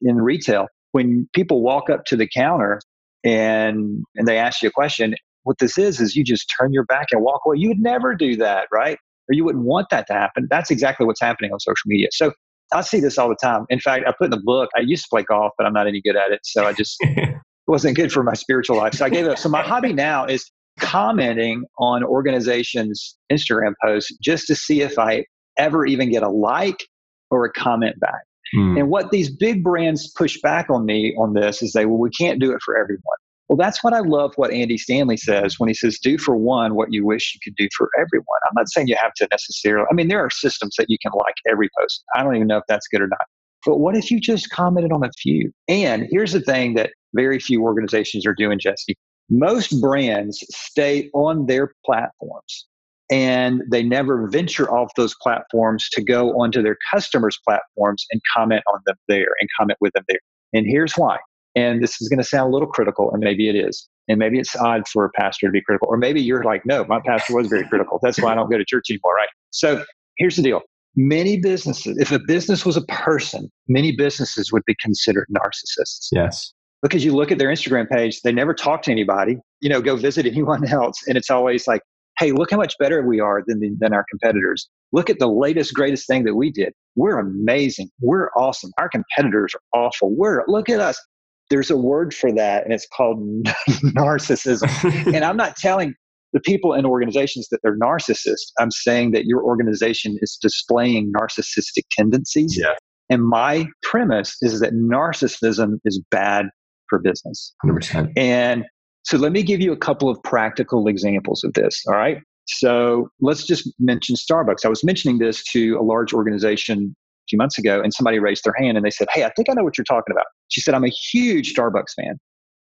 [0.02, 2.80] in retail, when people walk up to the counter
[3.24, 6.84] and and they ask you a question, what this is is you just turn your
[6.84, 7.56] back and walk away.
[7.58, 8.96] You would never do that, right?
[9.28, 10.46] Or you wouldn't want that to happen.
[10.50, 12.08] That's exactly what's happening on social media.
[12.12, 12.32] So
[12.72, 13.66] I see this all the time.
[13.68, 15.86] In fact, I put in the book, I used to play golf, but I'm not
[15.86, 16.40] any good at it.
[16.44, 17.02] So I just
[17.66, 18.94] wasn't good for my spiritual life.
[18.94, 19.38] So I gave up.
[19.38, 20.50] So my hobby now is
[20.80, 25.24] commenting on organizations' Instagram posts just to see if I
[25.56, 26.86] ever even get a like
[27.30, 28.22] or a comment back.
[28.56, 28.80] Mm.
[28.80, 32.10] And what these big brands push back on me on this is they, well, we
[32.10, 33.02] can't do it for everyone.
[33.48, 36.74] Well, that's what I love what Andy Stanley says when he says, do for one
[36.74, 38.38] what you wish you could do for everyone.
[38.48, 41.12] I'm not saying you have to necessarily, I mean, there are systems that you can
[41.14, 42.04] like every post.
[42.14, 43.26] I don't even know if that's good or not.
[43.66, 45.52] But what if you just commented on a few?
[45.68, 48.96] And here's the thing that very few organizations are doing, Jesse
[49.30, 52.66] most brands stay on their platforms
[53.10, 58.62] and they never venture off those platforms to go onto their customers' platforms and comment
[58.72, 60.20] on them there and comment with them there.
[60.52, 61.18] And here's why.
[61.56, 63.88] And this is going to sound a little critical, and maybe it is.
[64.08, 65.88] And maybe it's odd for a pastor to be critical.
[65.88, 67.98] Or maybe you're like, no, my pastor was very critical.
[68.02, 69.28] That's why I don't go to church anymore, right?
[69.50, 69.84] So
[70.18, 70.62] here's the deal.
[70.96, 76.08] Many businesses, if a business was a person, many businesses would be considered narcissists.
[76.12, 76.52] Yes
[76.84, 79.96] because you look at their Instagram page, they never talk to anybody, you know, go
[79.96, 81.02] visit anyone else.
[81.08, 81.80] And it's always like,
[82.18, 84.68] hey, look how much better we are than, the, than our competitors.
[84.92, 86.72] Look at the latest, greatest thing that we did.
[86.94, 87.88] We're amazing.
[88.00, 88.70] We're awesome.
[88.78, 90.14] Our competitors are awful.
[90.14, 91.00] We're, look at us.
[91.50, 93.18] There's a word for that, and it's called
[93.82, 95.14] narcissism.
[95.14, 95.94] and I'm not telling
[96.32, 98.50] the people in organizations that they're narcissists.
[98.58, 102.58] I'm saying that your organization is displaying narcissistic tendencies.
[102.60, 102.74] Yeah.
[103.08, 106.46] And my premise is that narcissism is bad
[106.88, 107.54] for business.
[107.64, 108.12] 100%.
[108.16, 108.64] And
[109.04, 111.82] So let me give you a couple of practical examples of this.
[111.86, 112.18] All right.
[112.46, 114.64] So let's just mention Starbucks.
[114.64, 118.44] I was mentioning this to a large organization a few months ago, and somebody raised
[118.44, 120.26] their hand and they said, Hey, I think I know what you're talking about.
[120.48, 122.18] She said, I'm a huge Starbucks fan.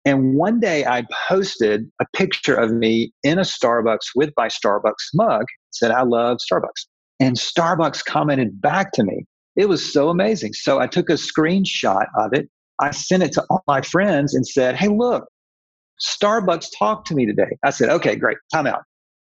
[0.05, 5.11] And one day I posted a picture of me in a Starbucks with my Starbucks
[5.15, 6.87] mug, said, I love Starbucks.
[7.21, 9.25] And Starbucks commented back to me.
[9.55, 10.55] It was so amazing.
[10.55, 12.49] So I took a screenshot of it.
[12.81, 15.25] I sent it to all my friends and said, Hey, look,
[16.05, 17.57] Starbucks talked to me today.
[17.63, 18.39] I said, Okay, great.
[18.53, 18.83] Time out.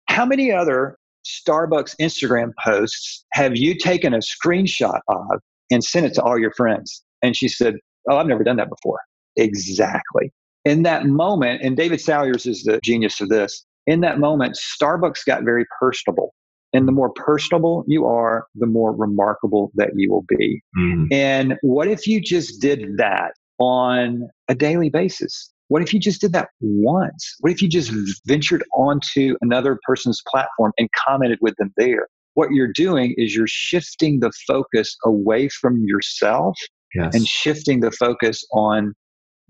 [0.10, 5.40] How many other Starbucks Instagram posts have you taken a screenshot of
[5.72, 7.04] and sent it to all your friends?
[7.24, 7.76] And she said,
[8.10, 9.00] Oh, I've never done that before.
[9.36, 10.32] Exactly.
[10.66, 15.26] In that moment, and David Salyers is the genius of this, in that moment, Starbucks
[15.26, 16.34] got very personable.
[16.74, 20.62] And the more personable you are, the more remarkable that you will be.
[20.78, 21.08] Mm.
[21.12, 25.52] And what if you just did that on a daily basis?
[25.70, 27.36] What if you just did that once?
[27.40, 27.92] What if you just
[28.26, 32.08] ventured onto another person's platform and commented with them there?
[32.34, 36.58] What you're doing is you're shifting the focus away from yourself
[36.94, 37.16] yes.
[37.16, 38.94] and shifting the focus on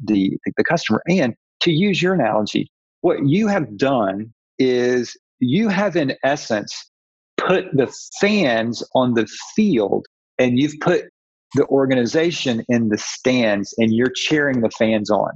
[0.04, 1.02] the, the customer.
[1.10, 2.72] And to use your analogy,
[3.02, 6.92] what you have done is you have, in essence,
[7.38, 10.06] put the fans on the field
[10.40, 11.06] and you've put
[11.56, 15.32] the organization in the stands and you're cheering the fans on.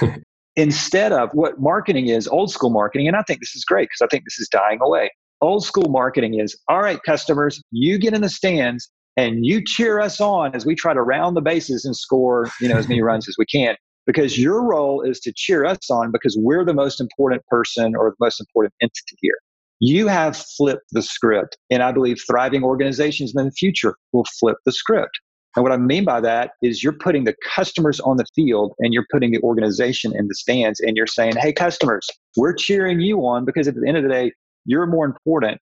[0.56, 4.02] Instead of what marketing is, old school marketing, and I think this is great because
[4.02, 5.10] I think this is dying away.
[5.40, 10.00] Old school marketing is all right, customers, you get in the stands and you cheer
[10.00, 13.02] us on as we try to round the bases and score, you know, as many
[13.02, 13.76] runs as we can.
[14.06, 18.10] Because your role is to cheer us on because we're the most important person or
[18.10, 19.36] the most important entity here.
[19.78, 21.56] You have flipped the script.
[21.70, 25.20] And I believe thriving organizations in the future will flip the script.
[25.54, 28.94] And what I mean by that is you're putting the customers on the field and
[28.94, 33.18] you're putting the organization in the stands and you're saying, hey, customers, we're cheering you
[33.26, 34.32] on because at the end of the day,
[34.64, 35.60] you're more important.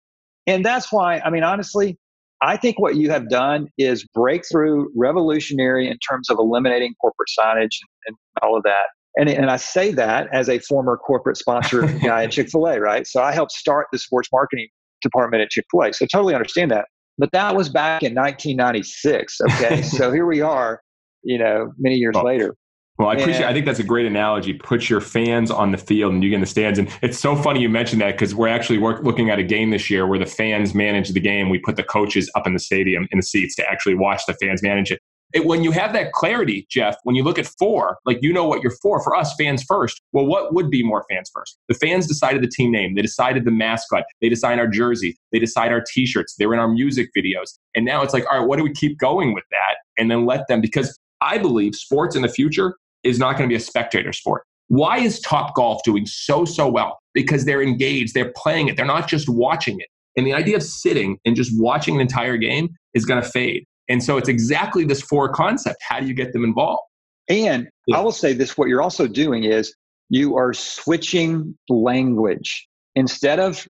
[0.47, 1.99] And that's why, I mean, honestly,
[2.45, 7.79] I think what you have done is breakthrough, revolutionary in terms of eliminating corporate signage
[7.81, 8.89] and, and all of that.
[9.17, 12.79] And, and I say that as a former corporate sponsor guy at Chick fil A,
[12.79, 13.07] right?
[13.07, 14.69] So I helped start the sports marketing
[15.01, 15.93] department at Chick fil A.
[15.93, 16.87] So totally understand that.
[17.17, 19.39] But that was back in 1996.
[19.53, 19.83] Okay.
[19.83, 20.81] so here we are,
[21.23, 22.55] you know, many years well, later.
[22.99, 23.37] Well, I appreciate.
[23.37, 24.53] And, I think that's a great analogy.
[24.53, 26.79] Put your fans on the field, and you get in the stands.
[26.79, 29.71] And it's so funny you mentioned that because we're actually work, looking at a game
[29.71, 31.51] this year where the fans manage the game.
[31.51, 34.35] We put the coaches up in the stadium in the seats to actually watch the
[34.35, 35.01] fans manage it.
[35.33, 35.45] it.
[35.45, 38.63] When you have that clarity, Jeff, when you look at four, like you know what
[38.63, 39.03] you're for.
[39.03, 40.01] For us, fans first.
[40.13, 41.59] Well, what would be more fans first?
[41.67, 42.95] The fans decided the team name.
[42.95, 44.05] They decided the mascot.
[44.21, 45.17] They decide our jersey.
[45.33, 46.37] They decide our T-shirts.
[46.37, 47.59] They were in our music videos.
[47.75, 49.79] And now it's like, all right, what do we keep going with that?
[49.99, 53.53] And then let them because I believe sports in the future is not going to
[53.53, 54.45] be a spectator sport.
[54.69, 56.99] Why is Top Golf doing so, so well?
[57.13, 59.89] Because they're engaged, they're playing it, they're not just watching it.
[60.17, 63.65] And the idea of sitting and just watching an entire game is going to fade.
[63.89, 65.77] And so it's exactly this four concept.
[65.87, 66.83] How do you get them involved?
[67.29, 67.99] And yeah.
[67.99, 69.75] I will say this what you're also doing is
[70.09, 72.67] you are switching language.
[72.95, 73.67] Instead of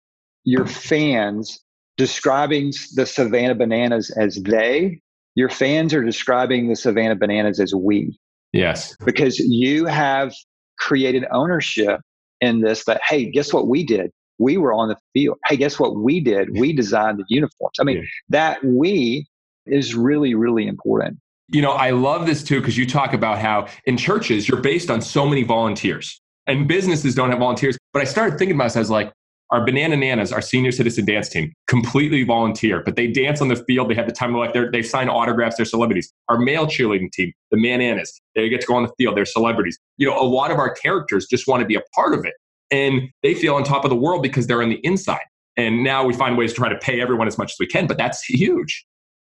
[0.44, 1.60] your fans
[1.96, 5.00] describing the Savannah Bananas as they,
[5.34, 8.18] your fans are describing the Savannah Bananas as we.
[8.52, 8.96] Yes.
[9.04, 10.32] Because you have
[10.78, 12.00] created ownership
[12.40, 14.10] in this that, hey, guess what we did?
[14.38, 15.38] We were on the field.
[15.46, 16.50] Hey, guess what we did?
[16.58, 17.76] We designed the uniforms.
[17.80, 18.02] I mean, yeah.
[18.28, 19.26] that we
[19.66, 21.18] is really, really important.
[21.48, 24.90] You know, I love this too because you talk about how in churches you're based
[24.90, 27.76] on so many volunteers and businesses don't have volunteers.
[27.92, 29.12] But I started thinking about this, I was like,
[29.50, 33.56] our Banana Nanas, our senior citizen dance team, completely volunteer, but they dance on the
[33.56, 33.90] field.
[33.90, 34.52] They have the time of life.
[34.52, 35.56] They're, they sign autographs.
[35.56, 36.12] They're celebrities.
[36.28, 39.16] Our male cheerleading team, the Mananas, they get to go on the field.
[39.16, 39.78] They're celebrities.
[39.96, 42.34] You know, a lot of our characters just want to be a part of it.
[42.70, 45.24] And they feel on top of the world because they're on the inside.
[45.56, 47.86] And now we find ways to try to pay everyone as much as we can,
[47.86, 48.84] but that's huge.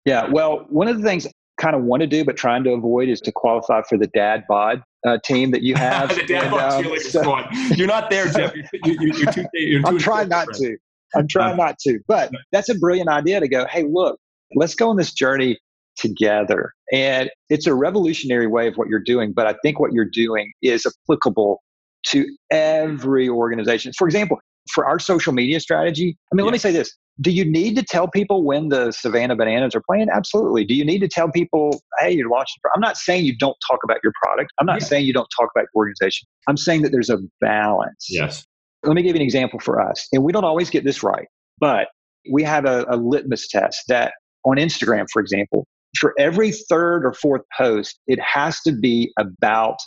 [0.06, 0.28] Yeah.
[0.30, 1.28] Well, one of the things
[1.58, 4.44] kind of want to do, but trying to avoid is to qualify for the dad
[4.50, 6.16] bod uh, team that you have.
[6.16, 7.44] the dad bod um, so,
[7.76, 8.54] You're not there, Jeff.
[8.56, 10.78] You're, you, you're too, you're too I'm trying not to.
[11.16, 12.00] I'm trying not to.
[12.08, 14.20] But that's a brilliant idea to go, hey, look,
[14.56, 15.58] let's go on this journey
[15.98, 16.74] together.
[16.94, 19.34] And it's a revolutionary way of what you're doing.
[19.34, 21.62] But I think what you're doing is applicable
[22.08, 23.92] to every organization.
[23.98, 24.40] For example,
[24.74, 26.46] for our social media strategy, I mean, yeah.
[26.46, 29.82] let me say this do you need to tell people when the Savannah Bananas are
[29.90, 30.08] playing?
[30.10, 30.66] Absolutely.
[30.66, 32.62] Do you need to tell people, hey, you're launching?
[32.76, 34.52] I'm not saying you don't talk about your product.
[34.60, 34.88] I'm not yeah.
[34.88, 36.28] saying you don't talk about your organization.
[36.48, 38.08] I'm saying that there's a balance.
[38.10, 38.46] Yes.
[38.84, 40.08] Let me give you an example for us.
[40.12, 41.28] And we don't always get this right,
[41.60, 41.88] but
[42.32, 44.14] we have a, a litmus test that
[44.46, 45.66] on Instagram, for example,
[46.00, 49.78] for every third or fourth post, it has to be about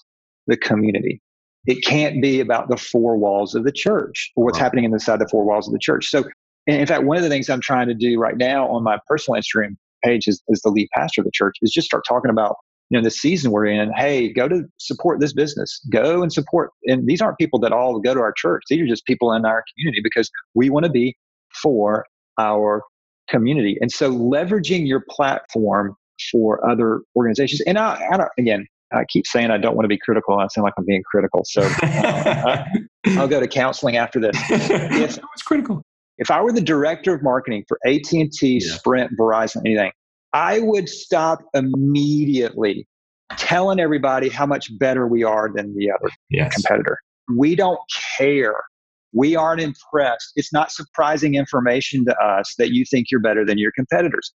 [0.46, 1.20] the community.
[1.66, 4.64] It can't be about the four walls of the church or what's right.
[4.64, 6.06] happening inside the four walls of the church.
[6.08, 6.24] So,
[6.66, 9.40] in fact, one of the things I'm trying to do right now on my personal
[9.40, 12.57] Instagram page as, as the lead pastor of the church is just start talking about
[12.90, 16.70] you know the season we're in hey go to support this business go and support
[16.87, 19.44] and these aren't people that all go to our church these are just people in
[19.44, 21.16] our community because we want to be
[21.62, 22.05] for
[22.38, 22.83] our
[23.29, 25.94] community and so leveraging your platform
[26.31, 29.88] for other organizations and I, I don't, again I keep saying I don't want to
[29.88, 30.37] be critical.
[30.37, 31.44] I sound like I'm being critical.
[31.44, 32.64] So uh,
[33.11, 34.37] I'll go to counseling after this.
[34.51, 35.85] If, it's critical.
[36.20, 38.74] If I were the director of marketing for AT&T, yeah.
[38.76, 39.90] Sprint, Verizon, anything,
[40.33, 42.87] I would stop immediately
[43.37, 46.54] telling everybody how much better we are than the other yes.
[46.54, 46.98] competitor.
[47.35, 47.80] We don't
[48.18, 48.54] care.
[49.12, 50.33] We aren't impressed.
[50.37, 54.33] It's not surprising information to us that you think you're better than your competitors.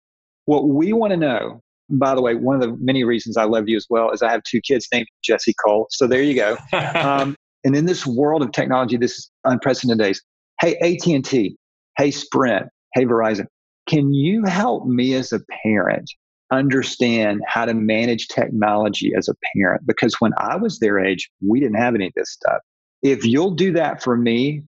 [0.44, 3.68] What we want to know, by the way, one of the many reasons I love
[3.68, 5.88] you as well is I have two kids named Jesse Cole.
[5.90, 6.56] So there you go.
[6.94, 10.22] um, and in this world of technology, this is unprecedented days.
[10.60, 11.56] Hey, AT&T.
[11.96, 12.68] Hey, Sprint.
[12.94, 13.46] Hey, Verizon
[13.88, 16.10] can you help me as a parent
[16.50, 19.82] understand how to manage technology as a parent?
[19.86, 22.60] Because when I was their age, we didn't have any of this stuff.
[23.02, 24.62] If you'll do that for me,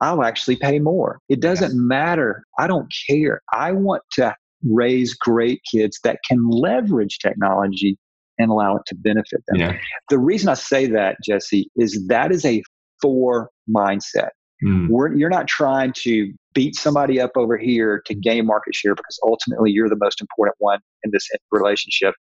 [0.00, 1.20] I'll actually pay more.
[1.28, 1.74] It doesn't yes.
[1.74, 2.44] matter.
[2.58, 3.42] I don't care.
[3.52, 4.34] I want to
[4.66, 7.98] raise great kids that can leverage technology
[8.38, 9.60] and allow it to benefit them.
[9.60, 9.78] Yeah.
[10.08, 12.62] The reason I say that, Jesse, is that is a
[13.00, 14.30] for mindset.
[14.64, 15.18] Mm.
[15.18, 19.70] you're not trying to beat somebody up over here to gain market share because ultimately
[19.70, 22.14] you're the most important one in this relationship.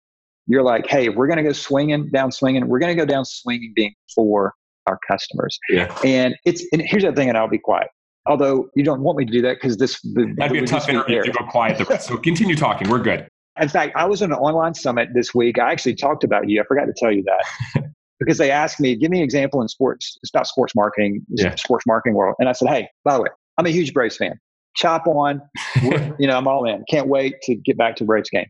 [0.48, 2.68] You're like, hey, if we're going to go swinging, down swinging.
[2.68, 4.54] We're going to go down swinging being for
[4.88, 5.60] our customers.
[5.70, 5.96] Yeah.
[6.04, 7.90] And it's and here's the thing, and I'll be quiet.
[8.26, 10.90] Although you don't want me to do that because this the, that'd be a tough
[10.90, 11.78] interview to go quiet.
[11.78, 12.08] The rest.
[12.08, 12.90] So continue talking.
[12.90, 13.28] We're good.
[13.60, 15.60] In fact, I was in an online summit this week.
[15.60, 16.62] I actually talked about you.
[16.62, 17.84] I forgot to tell you that.
[18.22, 20.18] because they asked me, give me an example in sports.
[20.22, 21.56] It's not sports marketing, yeah.
[21.56, 22.36] sports marketing world.
[22.38, 24.36] And I said, hey, by the way, I'm a huge Braves fan.
[24.76, 25.42] Chop on,
[25.82, 26.86] you know, I'm all in.
[26.88, 28.46] Can't wait to get back to Braves game.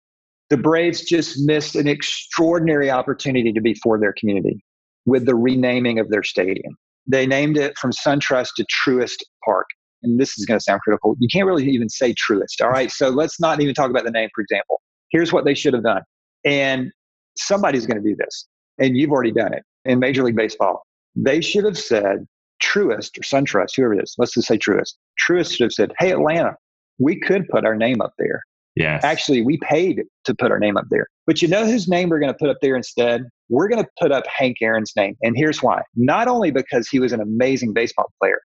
[0.49, 4.62] The Braves just missed an extraordinary opportunity to be for their community
[5.05, 6.75] with the renaming of their stadium.
[7.07, 9.67] They named it from SunTrust to Truist Park.
[10.03, 11.15] And this is going to sound critical.
[11.19, 12.62] You can't really even say Truist.
[12.62, 12.91] All right.
[12.91, 14.81] So let's not even talk about the name, for example.
[15.12, 16.01] Here's what they should have done.
[16.43, 16.91] And
[17.38, 18.47] somebody's going to do this
[18.79, 20.84] and you've already done it in Major League Baseball.
[21.15, 22.25] They should have said
[22.63, 24.15] Truist or SunTrust, whoever it is.
[24.17, 24.93] Let's just say Truist.
[25.27, 26.55] Truist should have said, "Hey, Atlanta,
[26.99, 28.43] we could put our name up there."
[28.75, 29.03] Yes.
[29.03, 31.07] Actually, we paid to put our name up there.
[31.27, 33.23] But you know whose name we're going to put up there instead?
[33.49, 35.17] We're going to put up Hank Aaron's name.
[35.21, 35.81] And here's why.
[35.95, 38.39] Not only because he was an amazing baseball player,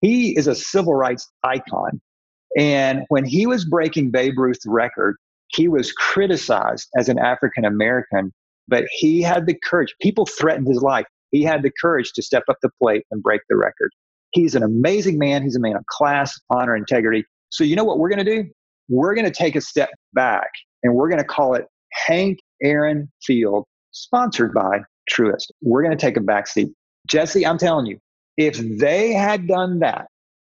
[0.00, 2.00] he is a civil rights icon.
[2.56, 5.16] And when he was breaking Babe Ruth's record,
[5.48, 8.32] he was criticized as an African American
[8.68, 9.94] but he had the courage.
[10.00, 11.06] People threatened his life.
[11.30, 13.90] He had the courage to step up the plate and break the record.
[14.30, 15.42] He's an amazing man.
[15.42, 17.24] He's a man of class, honor, integrity.
[17.50, 18.48] So, you know what we're going to do?
[18.88, 20.48] We're going to take a step back
[20.82, 25.50] and we're going to call it Hank Aaron Field, sponsored by Truist.
[25.62, 26.68] We're going to take a back seat.
[27.06, 27.98] Jesse, I'm telling you,
[28.36, 30.06] if they had done that,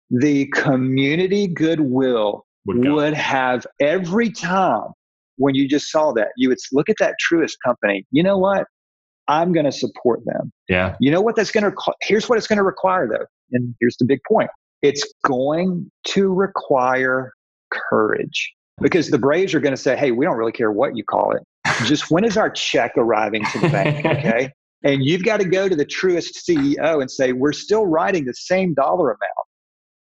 [0.09, 4.89] the community goodwill would, would have every time
[5.37, 8.05] when you just saw that, you would look at that Truist company.
[8.11, 8.65] You know what?
[9.27, 10.51] I'm going to support them.
[10.69, 10.95] Yeah.
[10.99, 13.25] You know what that's going to, here's what it's going to require though.
[13.51, 14.49] And here's the big point
[14.81, 17.33] it's going to require
[17.71, 21.03] courage because the Braves are going to say, hey, we don't really care what you
[21.03, 21.41] call it.
[21.85, 24.05] Just when is our check arriving to the bank?
[24.05, 24.51] Okay.
[24.83, 28.33] and you've got to go to the Truist CEO and say, we're still writing the
[28.33, 29.47] same dollar amount,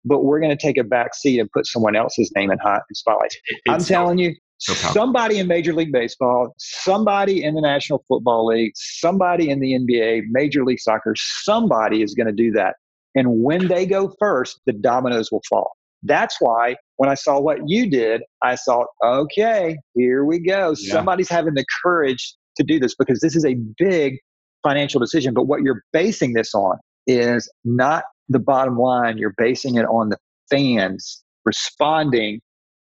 [0.05, 2.83] but we're going to take a back seat and put someone else's name in hot
[2.92, 3.35] spotlight.
[3.68, 8.73] I'm telling you, so somebody in Major League Baseball, somebody in the National Football League,
[8.75, 12.77] somebody in the NBA, Major League Soccer, somebody is going to do that.
[13.14, 15.73] And when they go first, the dominoes will fall.
[16.03, 20.75] That's why when I saw what you did, I thought, okay, here we go.
[20.79, 20.92] Yeah.
[20.92, 24.19] Somebody's having the courage to do this because this is a big
[24.62, 25.35] financial decision.
[25.35, 30.11] But what you're basing this on is not the bottom line, you're basing it on
[30.11, 30.19] the
[30.50, 32.40] fans responding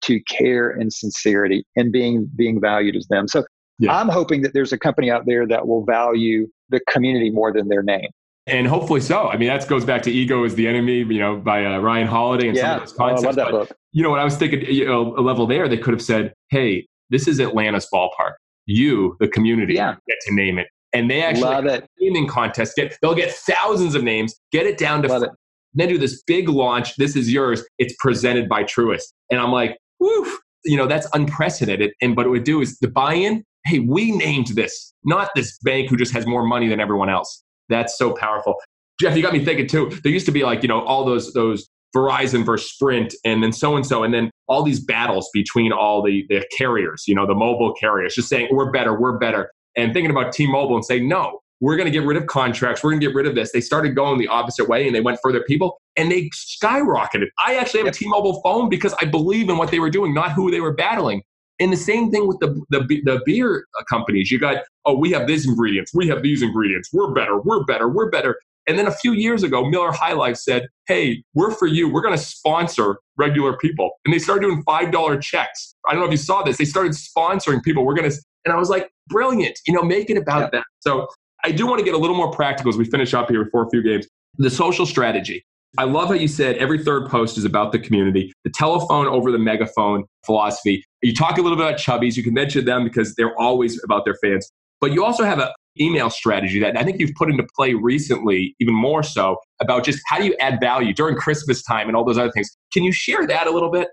[0.04, 3.28] to care and sincerity and being being valued as them.
[3.28, 3.44] So
[3.80, 3.96] yeah.
[3.96, 7.68] I'm hoping that there's a company out there that will value the community more than
[7.68, 8.10] their name.
[8.48, 9.28] And hopefully so.
[9.28, 12.08] I mean, that goes back to "Ego is the Enemy," you know, by uh, Ryan
[12.08, 12.64] Holiday and yeah.
[12.64, 13.22] some of those concepts.
[13.22, 13.78] Oh, I love that but, book.
[13.92, 16.34] You know, what I was thinking, you know, a level there, they could have said,
[16.50, 18.34] "Hey, this is Atlanta's ballpark.
[18.66, 19.96] You, the community, yeah.
[20.08, 21.86] get to name it." And they actually love it.
[22.00, 22.78] naming contest.
[22.78, 24.34] Get they'll get thousands of names.
[24.54, 25.24] Get it down to.
[25.24, 25.30] It.
[25.74, 26.96] Then do this big launch.
[26.96, 27.64] This is yours.
[27.78, 31.92] It's presented by Truist, and I'm like, you know, that's unprecedented.
[32.02, 35.58] And what it would do is the buy in, hey, we named this, not this
[35.64, 37.44] bank who just has more money than everyone else.
[37.70, 38.56] That's so powerful.
[39.00, 39.92] Jeff, you got me thinking too.
[40.04, 43.52] There used to be like, you know, all those those Verizon versus Sprint and then
[43.52, 47.26] so and so, and then all these battles between all the, the carriers, you know,
[47.26, 49.52] the mobile carriers, just saying, we're better, we're better.
[49.76, 52.84] And thinking about T Mobile and saying, no, we're going to get rid of contracts.
[52.84, 53.52] We're going to get rid of this.
[53.52, 57.28] They started going the opposite way and they went for their people and they skyrocketed.
[57.46, 60.14] I actually have a T Mobile phone because I believe in what they were doing,
[60.14, 61.24] not who they were battling.
[61.60, 64.30] And the same thing with the, the, the beer uh, companies.
[64.30, 65.92] You got, oh, we have these ingredients.
[65.94, 66.90] We have these ingredients.
[66.94, 67.42] We're better.
[67.42, 67.90] We're better.
[67.90, 68.38] We're better.
[68.68, 71.92] And then a few years ago, Miller High Life said, hey, we're for you.
[71.92, 73.92] We're going to sponsor regular people.
[74.06, 75.74] And they started doing $5 checks.
[75.88, 76.58] I don't know if you saw this.
[76.58, 77.86] They started sponsoring people.
[77.86, 79.58] We're going to, and I was like, brilliant.
[79.66, 80.60] You know, make it about yeah.
[80.60, 80.64] that.
[80.80, 81.08] So
[81.44, 83.66] I do want to get a little more practical as we finish up here before
[83.66, 84.08] a few games.
[84.38, 85.44] The social strategy.
[85.78, 89.32] I love how you said every third post is about the community, the telephone over
[89.32, 90.84] the megaphone philosophy.
[91.02, 92.16] You talk a little bit about Chubbies.
[92.16, 94.50] You can mention them because they're always about their fans.
[94.80, 98.56] But you also have an email strategy that I think you've put into play recently,
[98.60, 102.06] even more so, about just how do you add value during Christmas time and all
[102.06, 102.50] those other things.
[102.74, 103.90] Can you share that a little bit?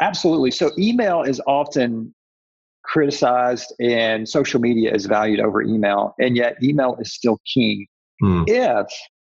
[0.00, 0.50] Absolutely.
[0.50, 2.14] So, email is often
[2.88, 7.86] criticized and social media is valued over email, and yet email is still king
[8.20, 8.44] hmm.
[8.46, 8.86] if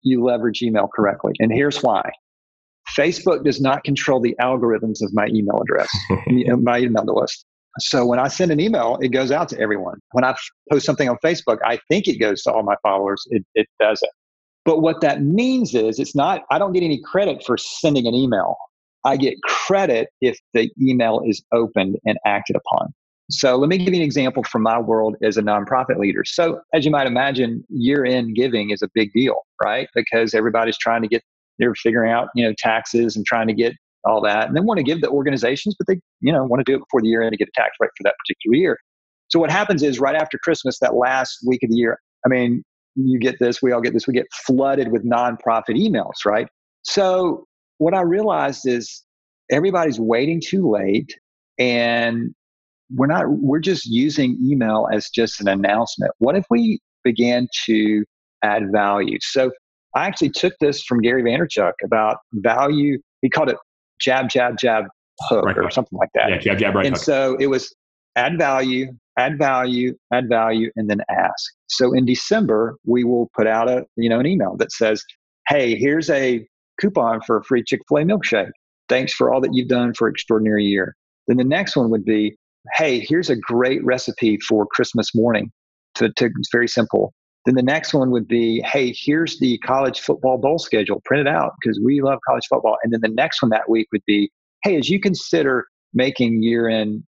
[0.02, 1.32] you leverage email correctly.
[1.38, 2.10] And here's why
[2.96, 5.88] Facebook does not control the algorithms of my email address,
[6.62, 7.44] my email list.
[7.78, 9.98] So when I send an email, it goes out to everyone.
[10.10, 10.34] When I
[10.70, 13.26] post something on Facebook, I think it goes to all my followers.
[13.30, 14.10] It, it doesn't.
[14.64, 18.14] But what that means is it's not, I don't get any credit for sending an
[18.14, 18.56] email.
[19.04, 22.92] I get credit if the email is opened and acted upon.
[23.32, 26.22] So let me give you an example from my world as a nonprofit leader.
[26.24, 29.88] So as you might imagine, year end giving is a big deal, right?
[29.94, 31.22] Because everybody's trying to get,
[31.58, 33.74] they're figuring out, you know, taxes and trying to get
[34.04, 34.48] all that.
[34.48, 36.80] And they want to give the organizations, but they, you know, want to do it
[36.80, 38.78] before the year end to get a tax rate for that particular year.
[39.28, 42.62] So what happens is right after Christmas, that last week of the year, I mean,
[42.94, 46.46] you get this, we all get this, we get flooded with nonprofit emails, right?
[46.82, 47.46] So
[47.78, 49.02] what I realized is
[49.50, 51.16] everybody's waiting too late
[51.58, 52.34] and
[52.94, 56.12] we're not we're just using email as just an announcement.
[56.18, 58.04] What if we began to
[58.42, 59.18] add value?
[59.20, 59.50] So
[59.94, 62.98] I actually took this from Gary Vaynerchuk about value.
[63.20, 63.56] He called it
[64.00, 64.86] jab, jab, jab,
[65.20, 66.30] hook right or something like that.
[66.30, 66.86] Yeah, jab, jab, right.
[66.86, 67.04] And hook.
[67.04, 67.74] so it was
[68.16, 71.52] add value, add value, add value, and then ask.
[71.68, 75.02] So in December, we will put out a you know an email that says,
[75.48, 76.46] "Hey, here's a
[76.80, 78.50] coupon for a free Chick Fil A milkshake.
[78.88, 80.96] Thanks for all that you've done for extraordinary year."
[81.28, 82.36] Then the next one would be,
[82.74, 85.50] "Hey, here's a great recipe for Christmas morning."
[85.96, 87.12] To, to it's very simple.
[87.44, 91.02] Then the next one would be, hey, here's the college football bowl schedule.
[91.04, 92.76] Print it out because we love college football.
[92.82, 94.30] And then the next one that week would be,
[94.62, 97.02] hey, as you consider making year end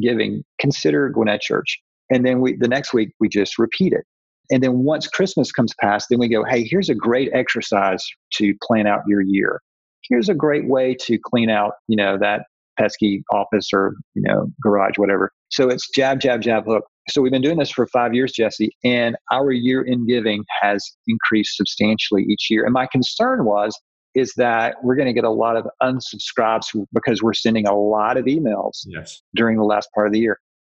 [0.00, 1.80] giving, consider Gwinnett Church.
[2.10, 4.04] And then we the next week we just repeat it.
[4.50, 8.04] And then once Christmas comes past, then we go, hey, here's a great exercise
[8.34, 9.60] to plan out your year.
[10.08, 12.46] Here's a great way to clean out, you know, that
[12.80, 15.30] pesky office or, you know, garage, whatever.
[15.50, 16.84] So it's jab, jab, jab, hook.
[17.08, 20.84] So we've been doing this for five years, Jesse, and our year in giving has
[21.06, 22.64] increased substantially each year.
[22.64, 23.78] And my concern was
[24.14, 28.16] is that we're going to get a lot of unsubscribes because we're sending a lot
[28.16, 29.22] of emails yes.
[29.34, 30.38] during the last part of the year.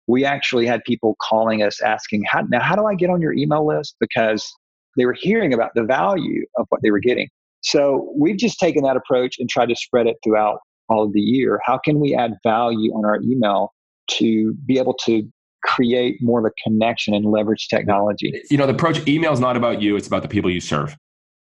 [0.08, 3.32] We actually had people calling us asking, how, now, how do I get on your
[3.32, 3.94] email list?
[4.00, 4.52] Because
[4.96, 7.28] they were hearing about the value of what they were getting.
[7.62, 10.58] So we've just taken that approach and tried to spread it throughout
[10.90, 11.60] of the year.
[11.64, 13.72] How can we add value on our email
[14.18, 15.28] to be able to
[15.62, 18.32] create more of a connection and leverage technology.
[18.50, 20.96] You know, the approach email is not about you, it's about the people you serve.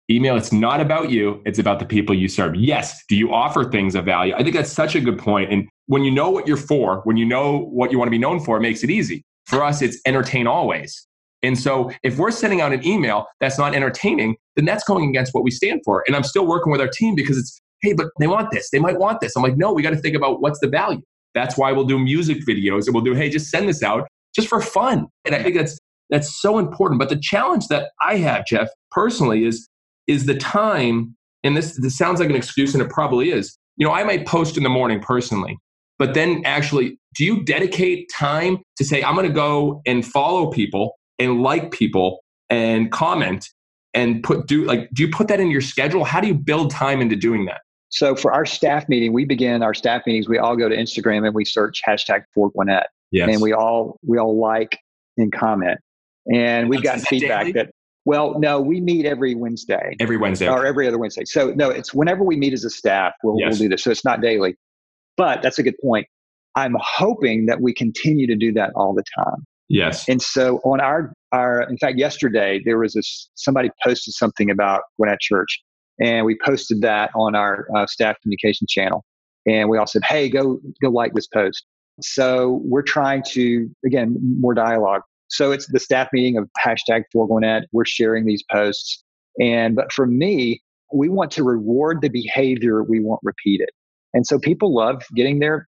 [0.08, 2.54] Email, it's not about you, it's about the people you serve.
[2.54, 4.34] Yes, do you offer things of value?
[4.34, 5.52] I think that's such a good point.
[5.52, 8.18] And when you know what you're for, when you know what you want to be
[8.18, 9.24] known for, it makes it easy.
[9.46, 11.06] For us, it's entertain always.
[11.42, 15.34] And so if we're sending out an email that's not entertaining, then that's going against
[15.34, 16.02] what we stand for.
[16.06, 18.70] And I'm still working with our team because it's, hey, but they want this.
[18.70, 19.36] They might want this.
[19.36, 21.02] I'm like, no, we got to think about what's the value.
[21.34, 24.48] That's why we'll do music videos and we'll do, hey, just send this out just
[24.48, 25.06] for fun.
[25.24, 25.78] And I think that's
[26.10, 27.00] that's so important.
[27.00, 29.68] But the challenge that I have, Jeff, personally, is
[30.06, 33.58] is the time, and this this sounds like an excuse, and it probably is.
[33.76, 35.58] You know, I might post in the morning personally,
[35.98, 40.96] but then actually, do you dedicate time to say, I'm gonna go and follow people
[41.18, 43.48] and like people and comment
[43.94, 46.04] and put do like do you put that in your schedule?
[46.04, 47.62] How do you build time into doing that?
[47.96, 50.28] So for our staff meeting, we begin our staff meetings.
[50.28, 52.88] We all go to Instagram and we search hashtag for Gwinnett.
[53.10, 53.30] Yes.
[53.32, 54.78] And we all we all like
[55.16, 55.78] and comment.
[56.30, 57.52] And we've gotten feedback daily?
[57.52, 57.70] that
[58.04, 59.96] well, no, we meet every Wednesday.
[59.98, 60.46] Every Wednesday.
[60.46, 61.24] Or every other Wednesday.
[61.24, 63.52] So no, it's whenever we meet as a staff, we'll, yes.
[63.52, 63.82] we'll do this.
[63.82, 64.56] So it's not daily.
[65.16, 66.06] But that's a good point.
[66.54, 69.46] I'm hoping that we continue to do that all the time.
[69.70, 70.06] Yes.
[70.06, 74.82] And so on our our, in fact, yesterday there was this, somebody posted something about
[74.98, 75.62] Gwinnett Church
[76.00, 79.04] and we posted that on our uh, staff communication channel.
[79.46, 81.64] And we all said, hey, go, go like this post.
[82.00, 85.02] So we're trying to, again, more dialogue.
[85.28, 87.64] So it's the staff meeting of hashtag for Gwinnett.
[87.72, 89.02] We're sharing these posts.
[89.40, 90.60] And, but for me,
[90.92, 93.68] we want to reward the behavior we want repeated.
[94.14, 95.68] And so people love getting their,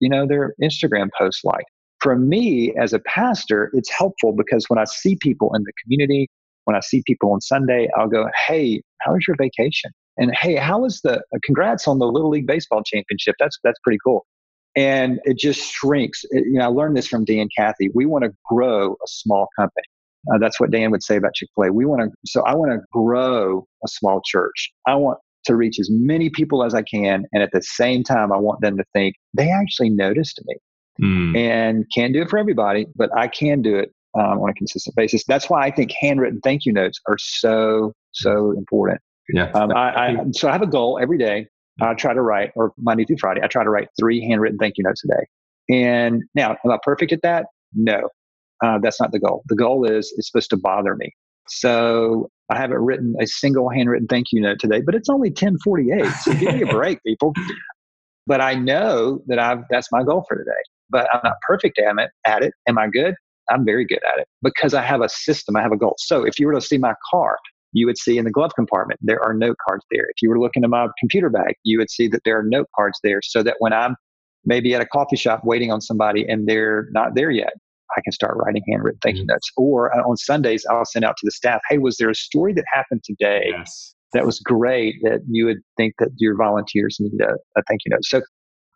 [0.00, 1.70] you know, their Instagram posts liked.
[2.00, 6.28] For me as a pastor, it's helpful because when I see people in the community,
[6.66, 9.90] when I see people on Sunday, I'll go, Hey, how was your vacation?
[10.18, 13.36] And hey, how was the uh, congrats on the Little League Baseball Championship?
[13.38, 14.26] That's that's pretty cool.
[14.76, 16.22] And it just shrinks.
[16.30, 17.90] It, you know, I learned this from Dan Cathy.
[17.94, 19.86] We want to grow a small company.
[20.32, 21.72] Uh, that's what Dan would say about Chick Fil A.
[21.72, 22.10] We want to.
[22.26, 24.70] So I want to grow a small church.
[24.86, 28.32] I want to reach as many people as I can, and at the same time,
[28.32, 30.56] I want them to think they actually noticed me.
[31.00, 31.36] Mm.
[31.36, 34.96] And can't do it for everybody, but I can do it um, on a consistent
[34.96, 35.24] basis.
[35.26, 39.00] That's why I think handwritten thank you notes are so so important.
[39.28, 39.50] Yeah.
[39.52, 41.48] Um, I, I, so I have a goal every day.
[41.80, 44.78] I try to write, or Monday through Friday, I try to write three handwritten thank
[44.78, 45.26] you notes a day.
[45.68, 47.46] And now, am I perfect at that?
[47.74, 48.08] No,
[48.64, 49.42] uh, that's not the goal.
[49.48, 51.12] The goal is it's supposed to bother me.
[51.48, 56.06] So I haven't written a single handwritten thank you note today, but it's only 1048.
[56.12, 57.34] So give me a break, people.
[58.26, 60.50] But I know that I've, that's my goal for today.
[60.88, 62.10] But I'm not perfect at it.
[62.24, 62.54] At it.
[62.68, 63.14] Am I good?
[63.50, 65.56] I'm very good at it because I have a system.
[65.56, 65.94] I have a goal.
[65.98, 67.36] So if you were to see my car,
[67.72, 70.04] you would see in the glove compartment, there are note cards there.
[70.04, 72.68] If you were looking at my computer bag, you would see that there are note
[72.74, 73.96] cards there so that when I'm
[74.44, 77.52] maybe at a coffee shop waiting on somebody and they're not there yet,
[77.96, 79.32] I can start writing handwritten thank you mm-hmm.
[79.32, 79.50] notes.
[79.56, 82.52] Or uh, on Sundays, I'll send out to the staff, hey, was there a story
[82.54, 83.94] that happened today yes.
[84.12, 87.90] that was great that you would think that your volunteers need a, a thank you
[87.90, 88.04] note?
[88.04, 88.22] So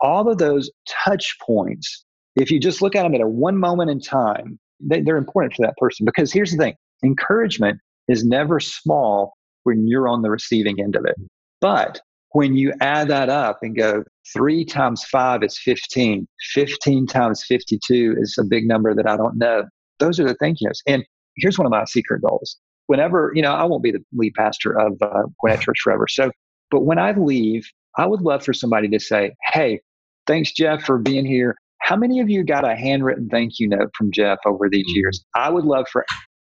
[0.01, 0.71] all of those
[1.05, 2.05] touch points,
[2.37, 5.55] if you just look at them at a one moment in time, they, they're important
[5.55, 6.07] for that person.
[6.07, 6.74] Because here's the thing
[7.05, 11.16] encouragement is never small when you're on the receiving end of it.
[11.61, 12.01] But
[12.33, 18.16] when you add that up and go three times five is 15, 15 times 52
[18.18, 19.64] is a big number that I don't know.
[19.99, 20.81] Those are the thank yous.
[20.87, 21.05] And
[21.37, 22.57] here's one of my secret goals.
[22.87, 26.07] Whenever, you know, I won't be the lead pastor of uh, Gwinnett Church forever.
[26.09, 26.31] So,
[26.70, 29.81] but when I leave, I would love for somebody to say, Hey,
[30.26, 31.57] thanks, Jeff, for being here.
[31.91, 34.99] How many of you got a handwritten thank you note from Jeff over these mm-hmm.
[34.99, 35.24] years?
[35.34, 36.07] I would love for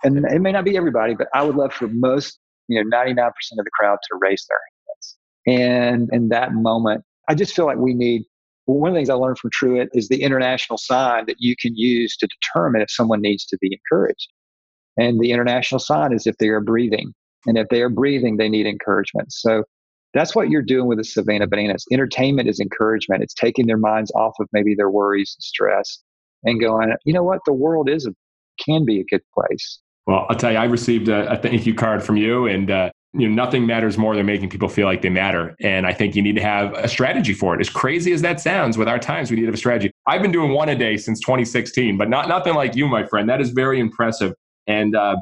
[0.04, 3.30] and it may not be everybody, but I would love for most, you know, 99%
[3.30, 5.18] of the crowd to raise their hands.
[5.48, 8.26] And in that moment, I just feel like we need
[8.66, 11.76] one of the things I learned from Truett is the international sign that you can
[11.76, 14.28] use to determine if someone needs to be encouraged.
[14.98, 17.12] And the international sign is if they are breathing.
[17.48, 19.32] And if they are breathing, they need encouragement.
[19.32, 19.64] So
[20.14, 21.86] that's what you're doing with the Savannah Bananas.
[21.92, 23.24] Entertainment is encouragement.
[23.24, 26.00] It's taking their minds off of maybe their worries and stress
[26.44, 28.14] and going, you know what, the world is a,
[28.64, 29.80] can be a good place.
[30.06, 32.92] Well, I'll tell you, I received a, a thank you card from you, and uh,
[33.14, 35.56] you know nothing matters more than making people feel like they matter.
[35.62, 37.62] And I think you need to have a strategy for it.
[37.62, 39.92] As crazy as that sounds, with our times, we need to have a strategy.
[40.06, 43.30] I've been doing one a day since 2016, but not nothing like you, my friend.
[43.30, 44.34] That is very impressive.
[44.68, 45.16] And uh,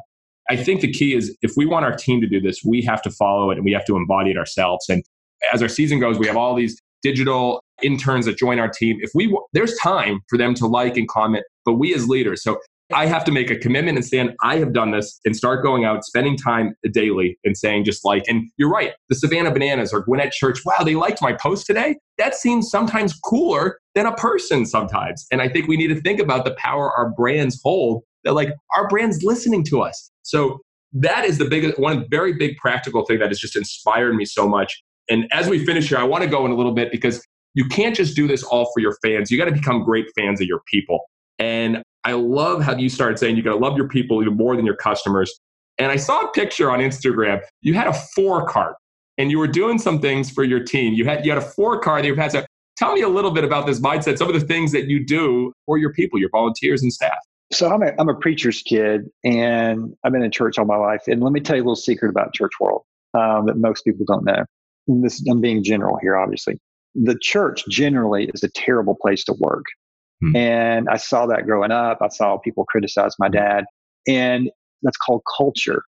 [0.52, 3.00] I think the key is if we want our team to do this, we have
[3.02, 4.86] to follow it and we have to embody it ourselves.
[4.90, 5.02] And
[5.50, 8.98] as our season goes, we have all these digital interns that join our team.
[9.00, 12.42] If we there's time for them to like and comment, but we as leaders.
[12.42, 12.60] So
[12.92, 15.86] I have to make a commitment and stand, I have done this and start going
[15.86, 20.04] out, spending time daily and saying just like, and you're right, the Savannah Bananas or
[20.04, 21.96] Gwinnett Church, wow, they liked my post today.
[22.18, 25.26] That seems sometimes cooler than a person sometimes.
[25.32, 28.50] And I think we need to think about the power our brands hold that like
[28.76, 30.10] our brand's listening to us.
[30.22, 30.60] So
[30.92, 34.48] that is the biggest, one very big practical thing that has just inspired me so
[34.48, 34.82] much.
[35.08, 37.66] And as we finish here, I want to go in a little bit because you
[37.66, 39.30] can't just do this all for your fans.
[39.30, 41.00] You got to become great fans of your people.
[41.38, 44.56] And I love how you started saying you got to love your people even more
[44.56, 45.38] than your customers.
[45.78, 47.40] And I saw a picture on Instagram.
[47.62, 48.76] You had a for cart
[49.18, 50.94] and you were doing some things for your team.
[50.94, 52.46] You had you had a for cart that you had to
[52.76, 55.52] tell me a little bit about this mindset, some of the things that you do
[55.66, 57.18] for your people, your volunteers and staff.
[57.52, 61.02] So I'm a, I'm a preacher's kid and I've been in church all my life.
[61.06, 62.82] And let me tell you a little secret about church world
[63.14, 64.44] um, that most people don't know.
[64.88, 66.58] And this, I'm being general here, obviously.
[66.94, 69.64] The church generally is a terrible place to work.
[70.22, 70.36] Hmm.
[70.36, 71.98] And I saw that growing up.
[72.00, 73.64] I saw people criticize my dad.
[74.08, 74.50] And
[74.82, 75.84] that's called culture.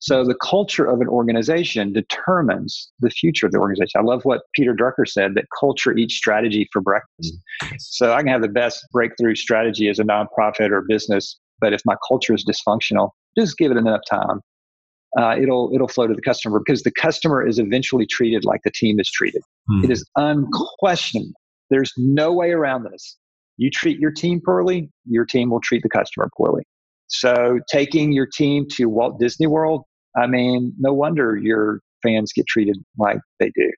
[0.00, 4.00] So the culture of an organization determines the future of the organization.
[4.00, 7.36] I love what Peter Drucker said that culture eats strategy for breakfast.
[7.62, 7.76] Hmm.
[7.78, 11.80] So I can have the best breakthrough strategy as a nonprofit or business, but if
[11.84, 14.40] my culture is dysfunctional, just give it enough time.
[15.18, 18.70] Uh, it'll it'll flow to the customer because the customer is eventually treated like the
[18.70, 19.42] team is treated.
[19.70, 19.84] Mm.
[19.84, 21.32] It is unquestionable.
[21.70, 23.16] There's no way around this.
[23.56, 26.62] You treat your team poorly, your team will treat the customer poorly.
[27.08, 29.84] So taking your team to Walt Disney World,
[30.18, 33.70] I mean, no wonder your fans get treated like they do.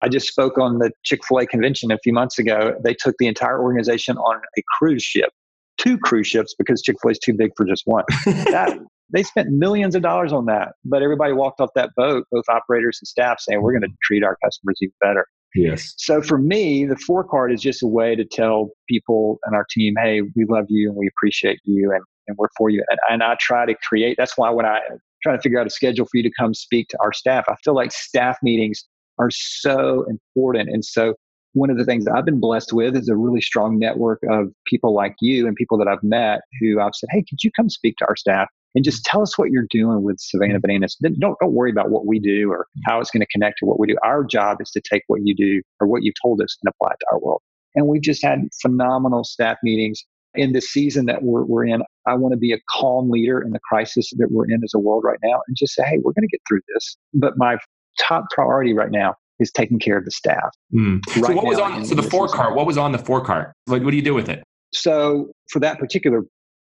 [0.00, 2.74] I just spoke on the Chick fil A convention a few months ago.
[2.84, 5.30] They took the entire organization on a cruise ship,
[5.76, 8.04] two cruise ships, because Chick fil A is too big for just one.
[8.26, 8.78] that,
[9.12, 12.98] they spent millions of dollars on that, but everybody walked off that boat, both operators
[13.00, 15.26] and staff, saying, We're going to treat our customers even better.
[15.54, 15.94] Yes.
[15.96, 19.64] So for me, the for card is just a way to tell people and our
[19.70, 22.84] team, hey, we love you and we appreciate you and, and we're for you.
[22.90, 24.80] And, and I try to create, that's why when I
[25.22, 27.54] try to figure out a schedule for you to come speak to our staff, I
[27.64, 28.84] feel like staff meetings
[29.18, 30.70] are so important.
[30.70, 31.14] And so
[31.54, 34.52] one of the things that I've been blessed with is a really strong network of
[34.66, 37.68] people like you and people that I've met who I've said, hey, could you come
[37.68, 38.48] speak to our staff?
[38.74, 40.60] and just tell us what you're doing with Savannah mm-hmm.
[40.62, 40.96] Bananas.
[41.02, 42.80] Don't don't worry about what we do or mm-hmm.
[42.86, 43.96] how it's going to connect to what we do.
[44.04, 46.92] Our job is to take what you do or what you've told us and apply
[46.92, 47.42] it to our world.
[47.74, 50.04] And we've just had phenomenal staff meetings
[50.34, 51.82] in the season that we're, we're in.
[52.06, 54.78] I want to be a calm leader in the crisis that we're in as a
[54.78, 56.96] world right now and just say, hey, we're going to get through this.
[57.14, 57.58] But my
[57.98, 60.50] top priority right now is taking care of the staff.
[60.74, 61.00] Mm.
[61.16, 62.54] Right so what was on so the for cart?
[62.54, 63.52] What was on the for cart?
[63.66, 64.42] What, what do you do with it?
[64.72, 66.22] So for that particular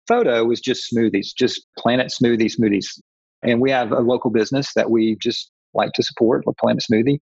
[0.07, 2.87] photo was just smoothies, just Planet Smoothie smoothies.
[3.43, 7.19] And we have a local business that we just like to support, Planet Smoothie.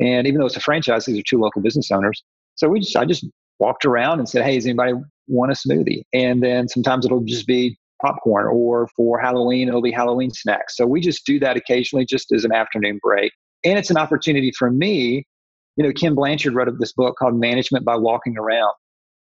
[0.00, 2.22] And even though it's a franchise, these are two local business owners.
[2.56, 3.26] So we just, I just
[3.60, 4.94] walked around and said, Hey, does anybody
[5.28, 6.02] want a smoothie?
[6.12, 10.76] And then sometimes it'll just be popcorn or for Halloween, it'll be Halloween snacks.
[10.76, 13.32] So we just do that occasionally just as an afternoon break.
[13.62, 15.26] And it's an opportunity for me.
[15.76, 18.72] You know, Ken Blanchard wrote this book called Management by Walking Around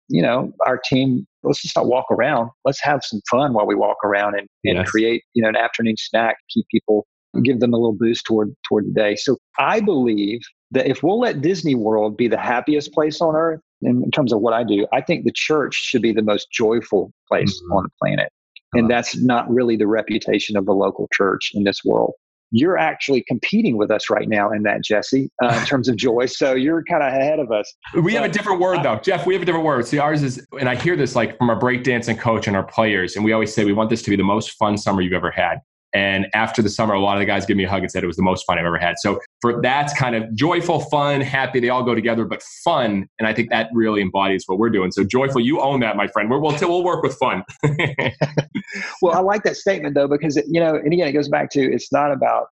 [0.09, 2.51] you know, our team, let's just not walk around.
[2.65, 4.91] Let's have some fun while we walk around and, and yes.
[4.91, 7.07] create, you know, an afternoon snack, keep people,
[7.43, 9.17] give them a little boost toward toward the day.
[9.17, 10.41] So I believe
[10.73, 14.41] that if we'll let Disney World be the happiest place on earth, in, terms of
[14.41, 17.73] what I do, I think the church should be the most joyful place mm-hmm.
[17.73, 18.31] on the planet.
[18.73, 22.15] And that's not really the reputation of the local church in this world
[22.55, 26.27] you're actually competing with us right now in that, Jesse, uh, in terms of joy.
[26.27, 27.73] So you're kind of ahead of us.
[28.01, 29.27] We have a different word though, Jeff.
[29.27, 29.87] We have a different word.
[29.87, 33.17] See, ours is, and I hear this like from our breakdancing coach and our players,
[33.17, 35.33] and we always say we want this to be the most fun summer you've ever
[35.33, 35.59] had.
[35.95, 38.03] And after the summer, a lot of the guys give me a hug and said
[38.03, 38.97] it was the most fun I've ever had.
[38.99, 41.61] So for that's kind of joyful, fun, happy.
[41.61, 43.07] They all go together, but fun.
[43.19, 44.91] And I think that really embodies what we're doing.
[44.91, 46.29] So joyful, you own that, my friend.
[46.29, 47.45] We're, we'll we'll work with fun.
[49.03, 51.51] well, I like that statement though because it, you know, and again, it goes back
[51.51, 52.49] to it's not about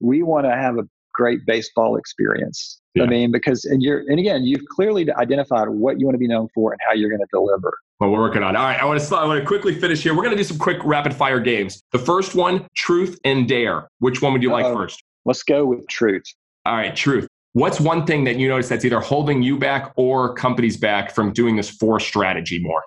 [0.00, 0.82] we want to have a
[1.14, 2.80] great baseball experience.
[2.94, 3.04] Yeah.
[3.04, 6.28] I mean, because and you're and again, you've clearly identified what you want to be
[6.28, 7.72] known for and how you're going to deliver.
[7.98, 8.56] Well, we're working on.
[8.56, 10.14] All right, I want to I want to quickly finish here.
[10.14, 11.82] We're going to do some quick rapid fire games.
[11.92, 13.88] The first one, truth and dare.
[14.00, 14.62] Which one would you Uh-oh.
[14.62, 15.02] like first?
[15.24, 16.24] Let's go with truth.
[16.66, 17.26] All right, truth.
[17.54, 21.32] What's one thing that you notice that's either holding you back or companies back from
[21.32, 22.82] doing this for strategy more?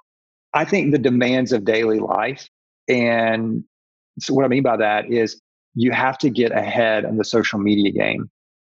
[0.53, 2.47] I think the demands of daily life.
[2.88, 3.64] And
[4.20, 5.41] so what I mean by that is
[5.74, 8.30] you have to get ahead of the social media game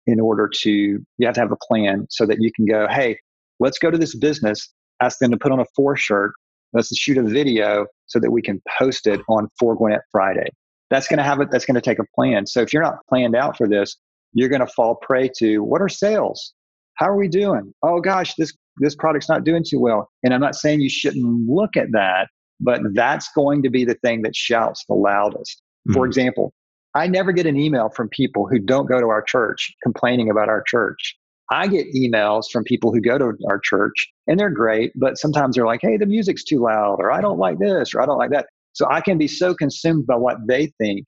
[0.08, 3.18] in order to you have to have a plan so that you can go hey
[3.60, 4.72] let's go to this business
[5.02, 6.34] ask them to put on a for shirt
[6.74, 10.48] let's shoot a video so that we can post it on for gwinnett friday.
[10.91, 12.46] That's going to have it that's going to take a plan.
[12.46, 13.98] So if you're not planned out for this
[14.34, 16.54] you're going to fall prey to what are sales?
[16.96, 17.74] How are we doing?
[17.82, 20.10] Oh gosh this this product's not doing too well.
[20.24, 22.28] And i'm not saying you shouldn't look at that
[22.62, 25.62] but that's going to be the thing that shouts the loudest.
[25.88, 25.93] Mm-hmm.
[25.93, 26.54] for example
[26.96, 30.48] I never get an email from people who don't go to our church complaining about
[30.48, 31.18] our church.
[31.52, 35.56] I get emails from people who go to our church and they're great, but sometimes
[35.56, 38.18] they're like, hey, the music's too loud, or I don't like this, or I don't
[38.18, 38.48] like that.
[38.74, 41.06] So I can be so consumed by what they think.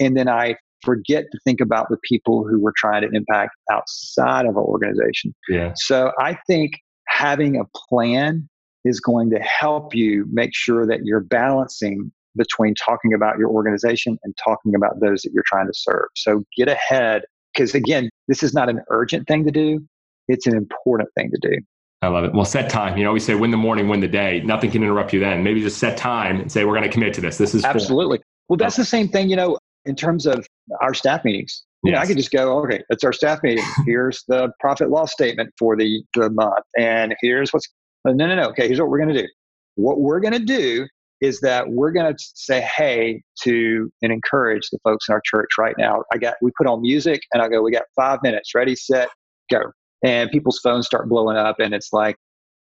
[0.00, 4.46] And then I forget to think about the people who we're trying to impact outside
[4.46, 5.34] of our organization.
[5.48, 5.72] Yeah.
[5.76, 6.72] So I think
[7.08, 8.48] having a plan
[8.84, 14.18] is going to help you make sure that you're balancing between talking about your organization
[14.24, 16.06] and talking about those that you're trying to serve.
[16.16, 17.22] So get ahead
[17.54, 19.80] because again, this is not an urgent thing to do.
[20.28, 21.56] It's an important thing to do.
[22.02, 22.34] I love it.
[22.34, 22.98] Well, set time.
[22.98, 24.40] You know, we say win the morning, win the day.
[24.44, 25.42] Nothing can interrupt you then.
[25.42, 27.38] Maybe just set time and say, we're going to commit to this.
[27.38, 28.20] This is absolutely.
[28.48, 28.84] Well, that's the oh.
[28.84, 30.46] same thing, you know, in terms of
[30.80, 31.62] our staff meetings.
[31.82, 31.98] You yes.
[31.98, 33.64] know, I could just go, okay, it's our staff meeting.
[33.86, 36.64] Here's the profit loss statement for the, the month.
[36.78, 37.68] And here's what's,
[38.06, 38.48] no, no, no.
[38.50, 39.28] Okay, here's what we're going to do.
[39.76, 40.86] What we're going to do
[41.20, 45.50] is that we're going to say hey to and encourage the folks in our church
[45.58, 46.02] right now.
[46.12, 49.08] I got we put on music and I go, we got five minutes, ready, set,
[49.50, 49.60] go.
[50.04, 52.16] And people's phones start blowing up, and it's like,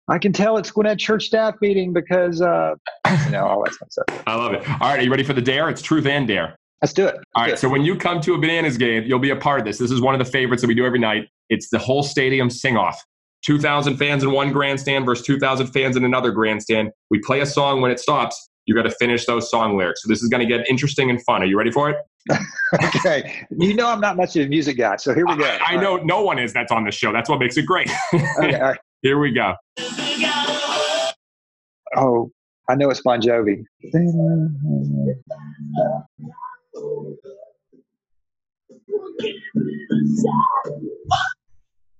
[0.09, 2.75] I can tell it's Gwinnett Church staff meeting because uh,
[3.25, 4.23] you know all that stuff.
[4.27, 4.69] I love it.
[4.69, 5.71] All right, are you ready for the dare?
[5.71, 6.57] It's truth and dare.
[6.83, 7.15] Let's do it.
[7.15, 7.53] Let's all right.
[7.55, 7.59] It.
[7.59, 9.79] So when you come to a bananas game, you'll be a part of this.
[9.79, 11.29] This is one of the favorites that we do every night.
[11.49, 13.03] It's the whole stadium sing off.
[13.45, 16.91] 2,000 fans in one grandstand versus 2,000 fans in another grandstand.
[17.11, 20.03] We play a song when it stops You got to finish those song lyrics.
[20.03, 21.43] So this is going to get interesting and fun.
[21.43, 21.97] Are you ready for it?
[22.97, 23.47] okay.
[23.51, 25.45] You know I'm not much of a music guy, so here we go.
[25.45, 26.07] I, I know right.
[26.07, 27.13] no one is that's on the show.
[27.13, 27.91] That's what makes it great.
[28.15, 29.55] okay, Here we go.
[31.97, 32.31] Oh,
[32.69, 33.65] I know it's Bon Jovi.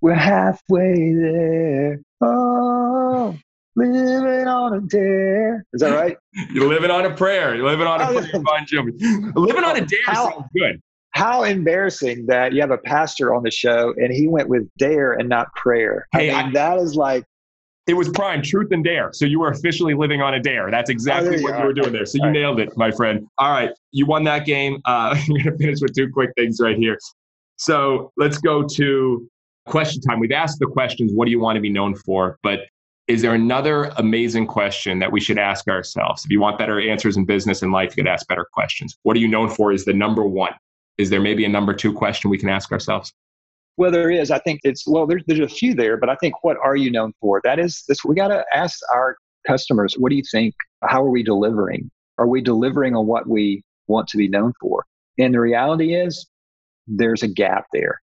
[0.01, 2.01] We're halfway there.
[2.21, 3.37] Oh,
[3.75, 5.63] living on a dare.
[5.73, 6.17] Is that right?
[6.51, 7.55] You're living on a prayer.
[7.55, 9.35] You're living on a oh, prayer, Bon Jovi.
[9.35, 10.81] Living on a dare how, sounds good.
[11.11, 15.13] How embarrassing that you have a pastor on the show and he went with dare
[15.13, 16.07] and not prayer.
[16.13, 17.23] Hey, I mean, I, that is like
[17.85, 19.11] it was prime truth and dare.
[19.13, 20.71] So you were officially living on a dare.
[20.71, 22.07] That's exactly oh, what you, were doing there.
[22.07, 23.27] So you nailed it, my friend.
[23.37, 24.81] All right, you won that game.
[24.85, 26.97] Uh, you're gonna finish with two quick things right here.
[27.57, 29.29] So let's go to
[29.71, 30.19] question time.
[30.19, 32.37] We've asked the questions, what do you want to be known for?
[32.43, 32.61] But
[33.07, 36.23] is there another amazing question that we should ask ourselves?
[36.23, 38.95] If you want better answers in business and life, you could ask better questions.
[39.03, 40.53] What are you known for is the number one.
[40.97, 43.11] Is there maybe a number two question we can ask ourselves?
[43.77, 44.29] Well, there is.
[44.29, 46.91] I think it's, well, there's, there's a few there, but I think what are you
[46.91, 47.41] known for?
[47.43, 49.17] That is this, we got to ask our
[49.47, 50.53] customers, what do you think?
[50.83, 51.89] How are we delivering?
[52.17, 54.85] Are we delivering on what we want to be known for?
[55.17, 56.27] And the reality is,
[56.87, 58.01] there's a gap there.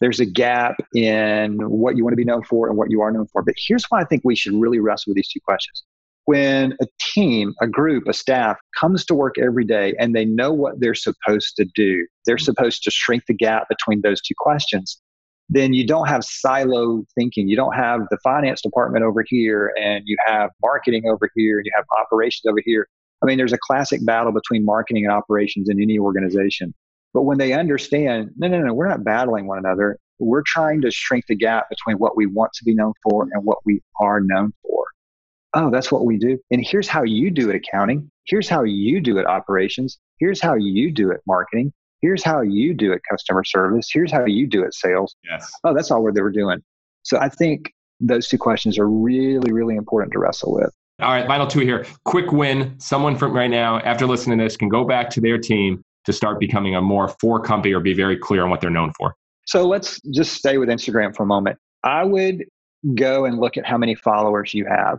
[0.00, 3.10] There's a gap in what you want to be known for and what you are
[3.10, 3.42] known for.
[3.42, 5.84] But here's why I think we should really wrestle with these two questions.
[6.24, 10.52] When a team, a group, a staff comes to work every day and they know
[10.52, 15.00] what they're supposed to do, they're supposed to shrink the gap between those two questions,
[15.48, 17.48] then you don't have silo thinking.
[17.48, 21.66] You don't have the finance department over here and you have marketing over here and
[21.66, 22.86] you have operations over here.
[23.22, 26.72] I mean, there's a classic battle between marketing and operations in any organization.
[27.12, 29.98] But when they understand, no, no, no, we're not battling one another.
[30.18, 33.44] We're trying to shrink the gap between what we want to be known for and
[33.44, 34.84] what we are known for.
[35.54, 36.38] Oh, that's what we do.
[36.50, 38.10] And here's how you do it accounting.
[38.26, 39.98] Here's how you do it operations.
[40.18, 41.72] Here's how you do it marketing.
[42.02, 43.88] Here's how you do it customer service.
[43.92, 45.16] Here's how you do it sales.
[45.28, 45.50] Yes.
[45.64, 46.62] Oh, that's all they were doing.
[47.02, 50.70] So I think those two questions are really, really important to wrestle with.
[51.00, 51.86] All right, final two here.
[52.04, 52.74] Quick win.
[52.78, 56.12] Someone from right now, after listening to this, can go back to their team to
[56.12, 59.14] start becoming a more for company or be very clear on what they're known for?
[59.46, 61.58] So let's just stay with Instagram for a moment.
[61.82, 62.44] I would
[62.94, 64.98] go and look at how many followers you have.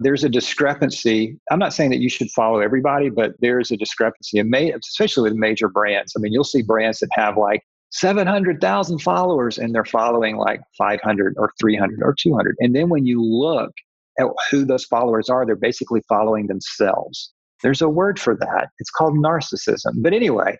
[0.00, 1.38] There's a discrepancy.
[1.50, 5.68] I'm not saying that you should follow everybody, but there's a discrepancy, especially with major
[5.68, 6.14] brands.
[6.16, 11.34] I mean, you'll see brands that have like 700,000 followers and they're following like 500
[11.38, 12.56] or 300 or 200.
[12.58, 13.70] And then when you look
[14.18, 17.32] at who those followers are, they're basically following themselves.
[17.64, 18.68] There's a word for that.
[18.78, 19.94] It's called narcissism.
[20.02, 20.56] But anyway,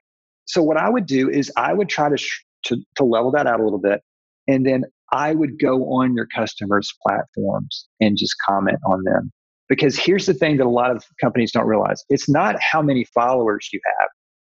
[0.47, 3.47] so what I would do is I would try to, sh- to, to level that
[3.47, 4.03] out a little bit.
[4.49, 4.83] And then
[5.13, 9.31] I would go on your customers' platforms and just comment on them.
[9.69, 13.05] Because here's the thing that a lot of companies don't realize it's not how many
[13.15, 14.09] followers you have,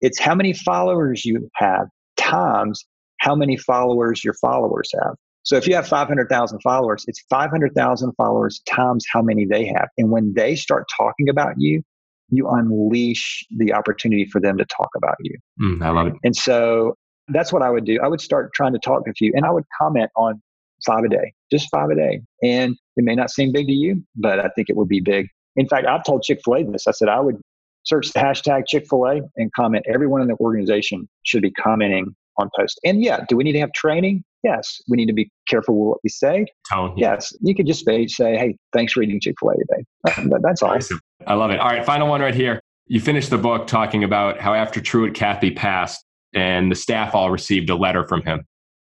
[0.02, 1.88] it's how many followers you have
[2.18, 2.84] times
[3.20, 5.16] how many followers your followers have.
[5.44, 9.88] So if you have 500,000 followers, it's 500,000 followers times how many they have.
[9.98, 11.82] And when they start talking about you,
[12.30, 15.36] you unleash the opportunity for them to talk about you.
[15.62, 16.14] Mm, I love it.
[16.24, 16.96] And so
[17.30, 18.00] that's what I would do.
[18.04, 20.42] I would start trying to talk to you and I would comment on
[20.86, 22.22] five a day, just five a day.
[22.44, 25.28] And it may not seem big to you, but I think it would be big.
[25.56, 26.88] In fact, I've told Chick fil A this.
[26.88, 27.38] I said I would
[27.84, 29.86] search the hashtag Chick fil A and comment.
[29.92, 32.78] Everyone in the organization should be commenting on posts.
[32.86, 34.24] And yeah, do we need to have training?
[34.48, 34.82] Yes.
[34.88, 36.46] We need to be careful with what we say.
[36.72, 36.94] Tone.
[36.96, 37.34] Yes.
[37.42, 39.84] You could just say, hey, thanks for eating Chick fil A today.
[40.18, 40.72] Um, that's all.
[40.72, 41.02] Awesome.
[41.26, 41.60] I love it.
[41.60, 42.62] All right, final one right here.
[42.86, 47.30] You finished the book talking about how after Truett Cathy passed and the staff all
[47.30, 48.46] received a letter from him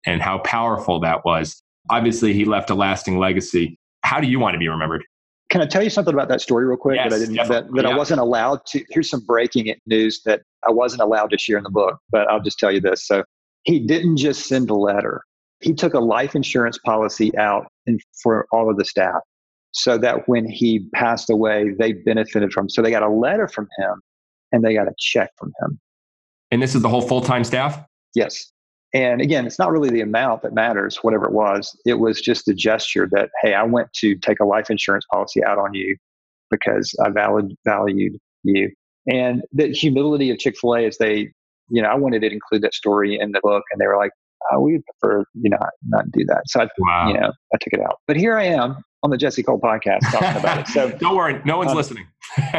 [0.05, 1.63] and how powerful that was.
[1.89, 3.79] Obviously, he left a lasting legacy.
[4.03, 5.05] How do you want to be remembered?
[5.49, 7.73] Can I tell you something about that story real quick yes, that I didn't that,
[7.73, 7.89] that yeah.
[7.89, 8.85] I wasn't allowed to?
[8.91, 12.43] Here's some breaking news that I wasn't allowed to share in the book, but I'll
[12.43, 13.07] just tell you this.
[13.07, 13.23] So
[13.63, 15.23] he didn't just send a letter.
[15.61, 19.21] He took a life insurance policy out and for all of the staff
[19.73, 22.69] so that when he passed away, they benefited from.
[22.69, 24.01] So they got a letter from him
[24.53, 25.79] and they got a check from him.
[26.51, 27.85] And this is the whole full time staff?
[28.15, 28.53] Yes.
[28.95, 31.79] And again, it's not really the amount that matters, whatever it was.
[31.85, 35.45] It was just the gesture that, hey, I went to take a life insurance policy
[35.45, 35.97] out on you
[36.51, 38.71] because I valued, valued you.
[39.11, 41.33] And the humility of Chick fil A is they,
[41.69, 44.13] you know, I wanted to include that story in the book, and they were like,
[44.53, 46.43] oh, we prefer you know not do that.
[46.47, 47.09] So I, wow.
[47.09, 47.99] you know, I took it out.
[48.07, 50.69] But here I am on the Jesse Cole podcast talking about it.
[50.69, 52.07] So don't worry, no one's um, listening.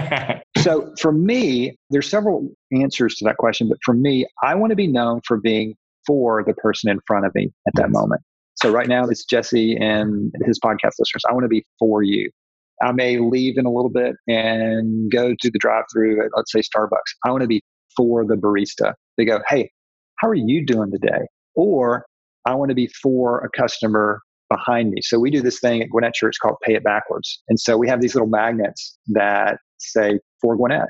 [0.57, 4.75] so for me, there's several answers to that question, but for me, I want to
[4.75, 5.75] be known for being
[6.05, 8.21] for the person in front of me at that moment.
[8.55, 11.23] So right now it's Jesse and his podcast listeners.
[11.29, 12.31] I want to be for you.
[12.81, 16.51] I may leave in a little bit and go to the drive through at, let's
[16.51, 17.15] say, Starbucks.
[17.25, 17.61] I want to be
[17.95, 18.93] for the barista.
[19.17, 19.69] They go, hey,
[20.17, 21.27] how are you doing today?
[21.57, 22.05] Or
[22.45, 25.01] I want to be for a customer behind me.
[25.01, 27.41] So we do this thing at Gwinnett Church called Pay It Backwards.
[27.49, 30.87] And so we have these little magnets that say for Gwinnett.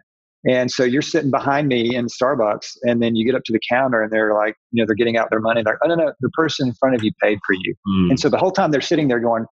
[0.47, 3.59] And so you're sitting behind me in Starbucks, and then you get up to the
[3.67, 5.63] counter, and they're like, you know, they're getting out their money.
[5.63, 7.73] They're, oh no, no, the person in front of you paid for you.
[7.89, 8.09] Mm.
[8.11, 9.45] And so the whole time they're sitting there going,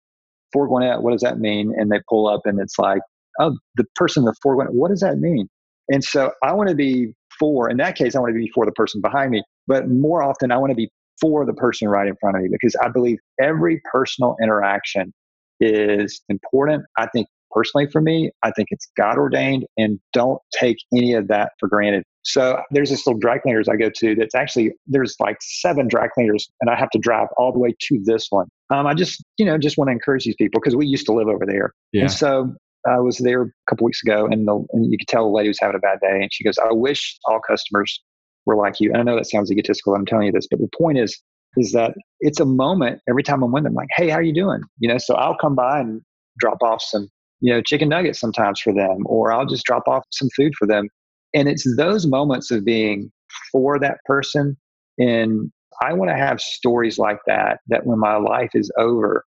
[0.53, 1.73] for Gwinnett, what does that mean?
[1.77, 3.01] And they pull up, and it's like,
[3.41, 5.49] oh, the person in the for Gwinnett, what does that mean?
[5.89, 7.69] And so I want to be for.
[7.69, 9.43] In that case, I want to be for the person behind me.
[9.67, 10.91] But more often, I want to be
[11.21, 15.13] for the person right in front of me because I believe every personal interaction
[15.61, 16.85] is important.
[16.97, 21.29] I think personally for me, I think it's God ordained and don't take any of
[21.29, 22.03] that for granted.
[22.23, 26.09] So there's this little dry cleaners I go to that's actually, there's like seven dry
[26.09, 28.47] cleaners and I have to drive all the way to this one.
[28.71, 31.13] Um, I just, you know, just want to encourage these people because we used to
[31.13, 31.73] live over there.
[31.93, 32.03] Yeah.
[32.03, 32.55] And so
[32.87, 35.49] I was there a couple weeks ago and, the, and you could tell the lady
[35.49, 36.21] was having a bad day.
[36.23, 38.03] And she goes, I wish all customers
[38.47, 38.91] were like you.
[38.91, 39.95] And I know that sounds egotistical.
[39.95, 41.21] I'm telling you this, but the point is,
[41.57, 44.35] is that it's a moment every time I'm with them, like, hey, how are you
[44.35, 44.61] doing?
[44.79, 46.03] You know, so I'll come by and
[46.39, 47.09] drop off some,
[47.41, 50.67] you know, chicken nuggets sometimes for them, or I'll just drop off some food for
[50.67, 50.89] them.
[51.33, 53.11] And it's those moments of being
[53.53, 54.57] for that person.
[54.99, 55.51] And
[55.83, 59.25] I want to have stories like that, that when my life is over,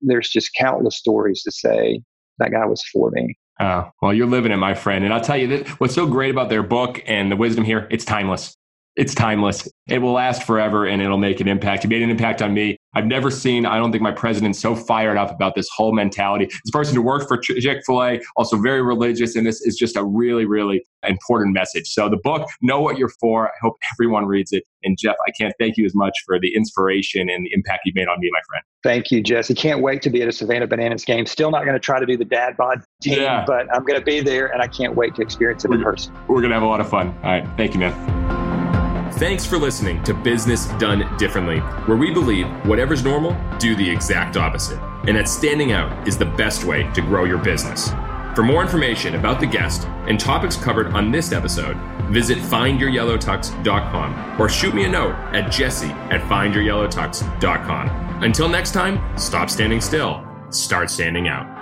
[0.00, 2.02] there's just countless stories to say
[2.38, 3.36] that guy was for me.
[3.58, 5.04] Oh, well, you're living it, my friend.
[5.04, 7.86] And I'll tell you that what's so great about their book and the wisdom here,
[7.90, 8.56] it's timeless.
[8.96, 9.68] It's timeless.
[9.88, 11.84] It will last forever and it'll make an impact.
[11.84, 12.78] It made an impact on me.
[12.94, 16.46] I've never seen, I don't think my president so fired up about this whole mentality.
[16.46, 19.96] This person who worked for Chick fil A, also very religious, and this is just
[19.96, 21.88] a really, really important message.
[21.88, 24.64] So the book, Know What You're For, I hope everyone reads it.
[24.82, 27.96] And Jeff, I can't thank you as much for the inspiration and the impact you've
[27.96, 28.64] made on me, my friend.
[28.82, 29.54] Thank you, Jesse.
[29.54, 31.26] Can't wait to be at a Savannah Bananas game.
[31.26, 33.44] Still not going to try to do the dad bod team, yeah.
[33.46, 35.82] but I'm going to be there and I can't wait to experience it we're, in
[35.82, 36.14] person.
[36.28, 37.08] We're going to have a lot of fun.
[37.22, 37.46] All right.
[37.58, 38.25] Thank you, man.
[39.16, 44.36] Thanks for listening to Business Done Differently, where we believe whatever's normal, do the exact
[44.36, 44.78] opposite.
[45.08, 47.88] And that standing out is the best way to grow your business.
[48.34, 51.78] For more information about the guest and topics covered on this episode,
[52.10, 58.22] visit findyouryellowtux.com or shoot me a note at jesse at findyouryellowtux.com.
[58.22, 61.55] Until next time, stop standing still, start standing out.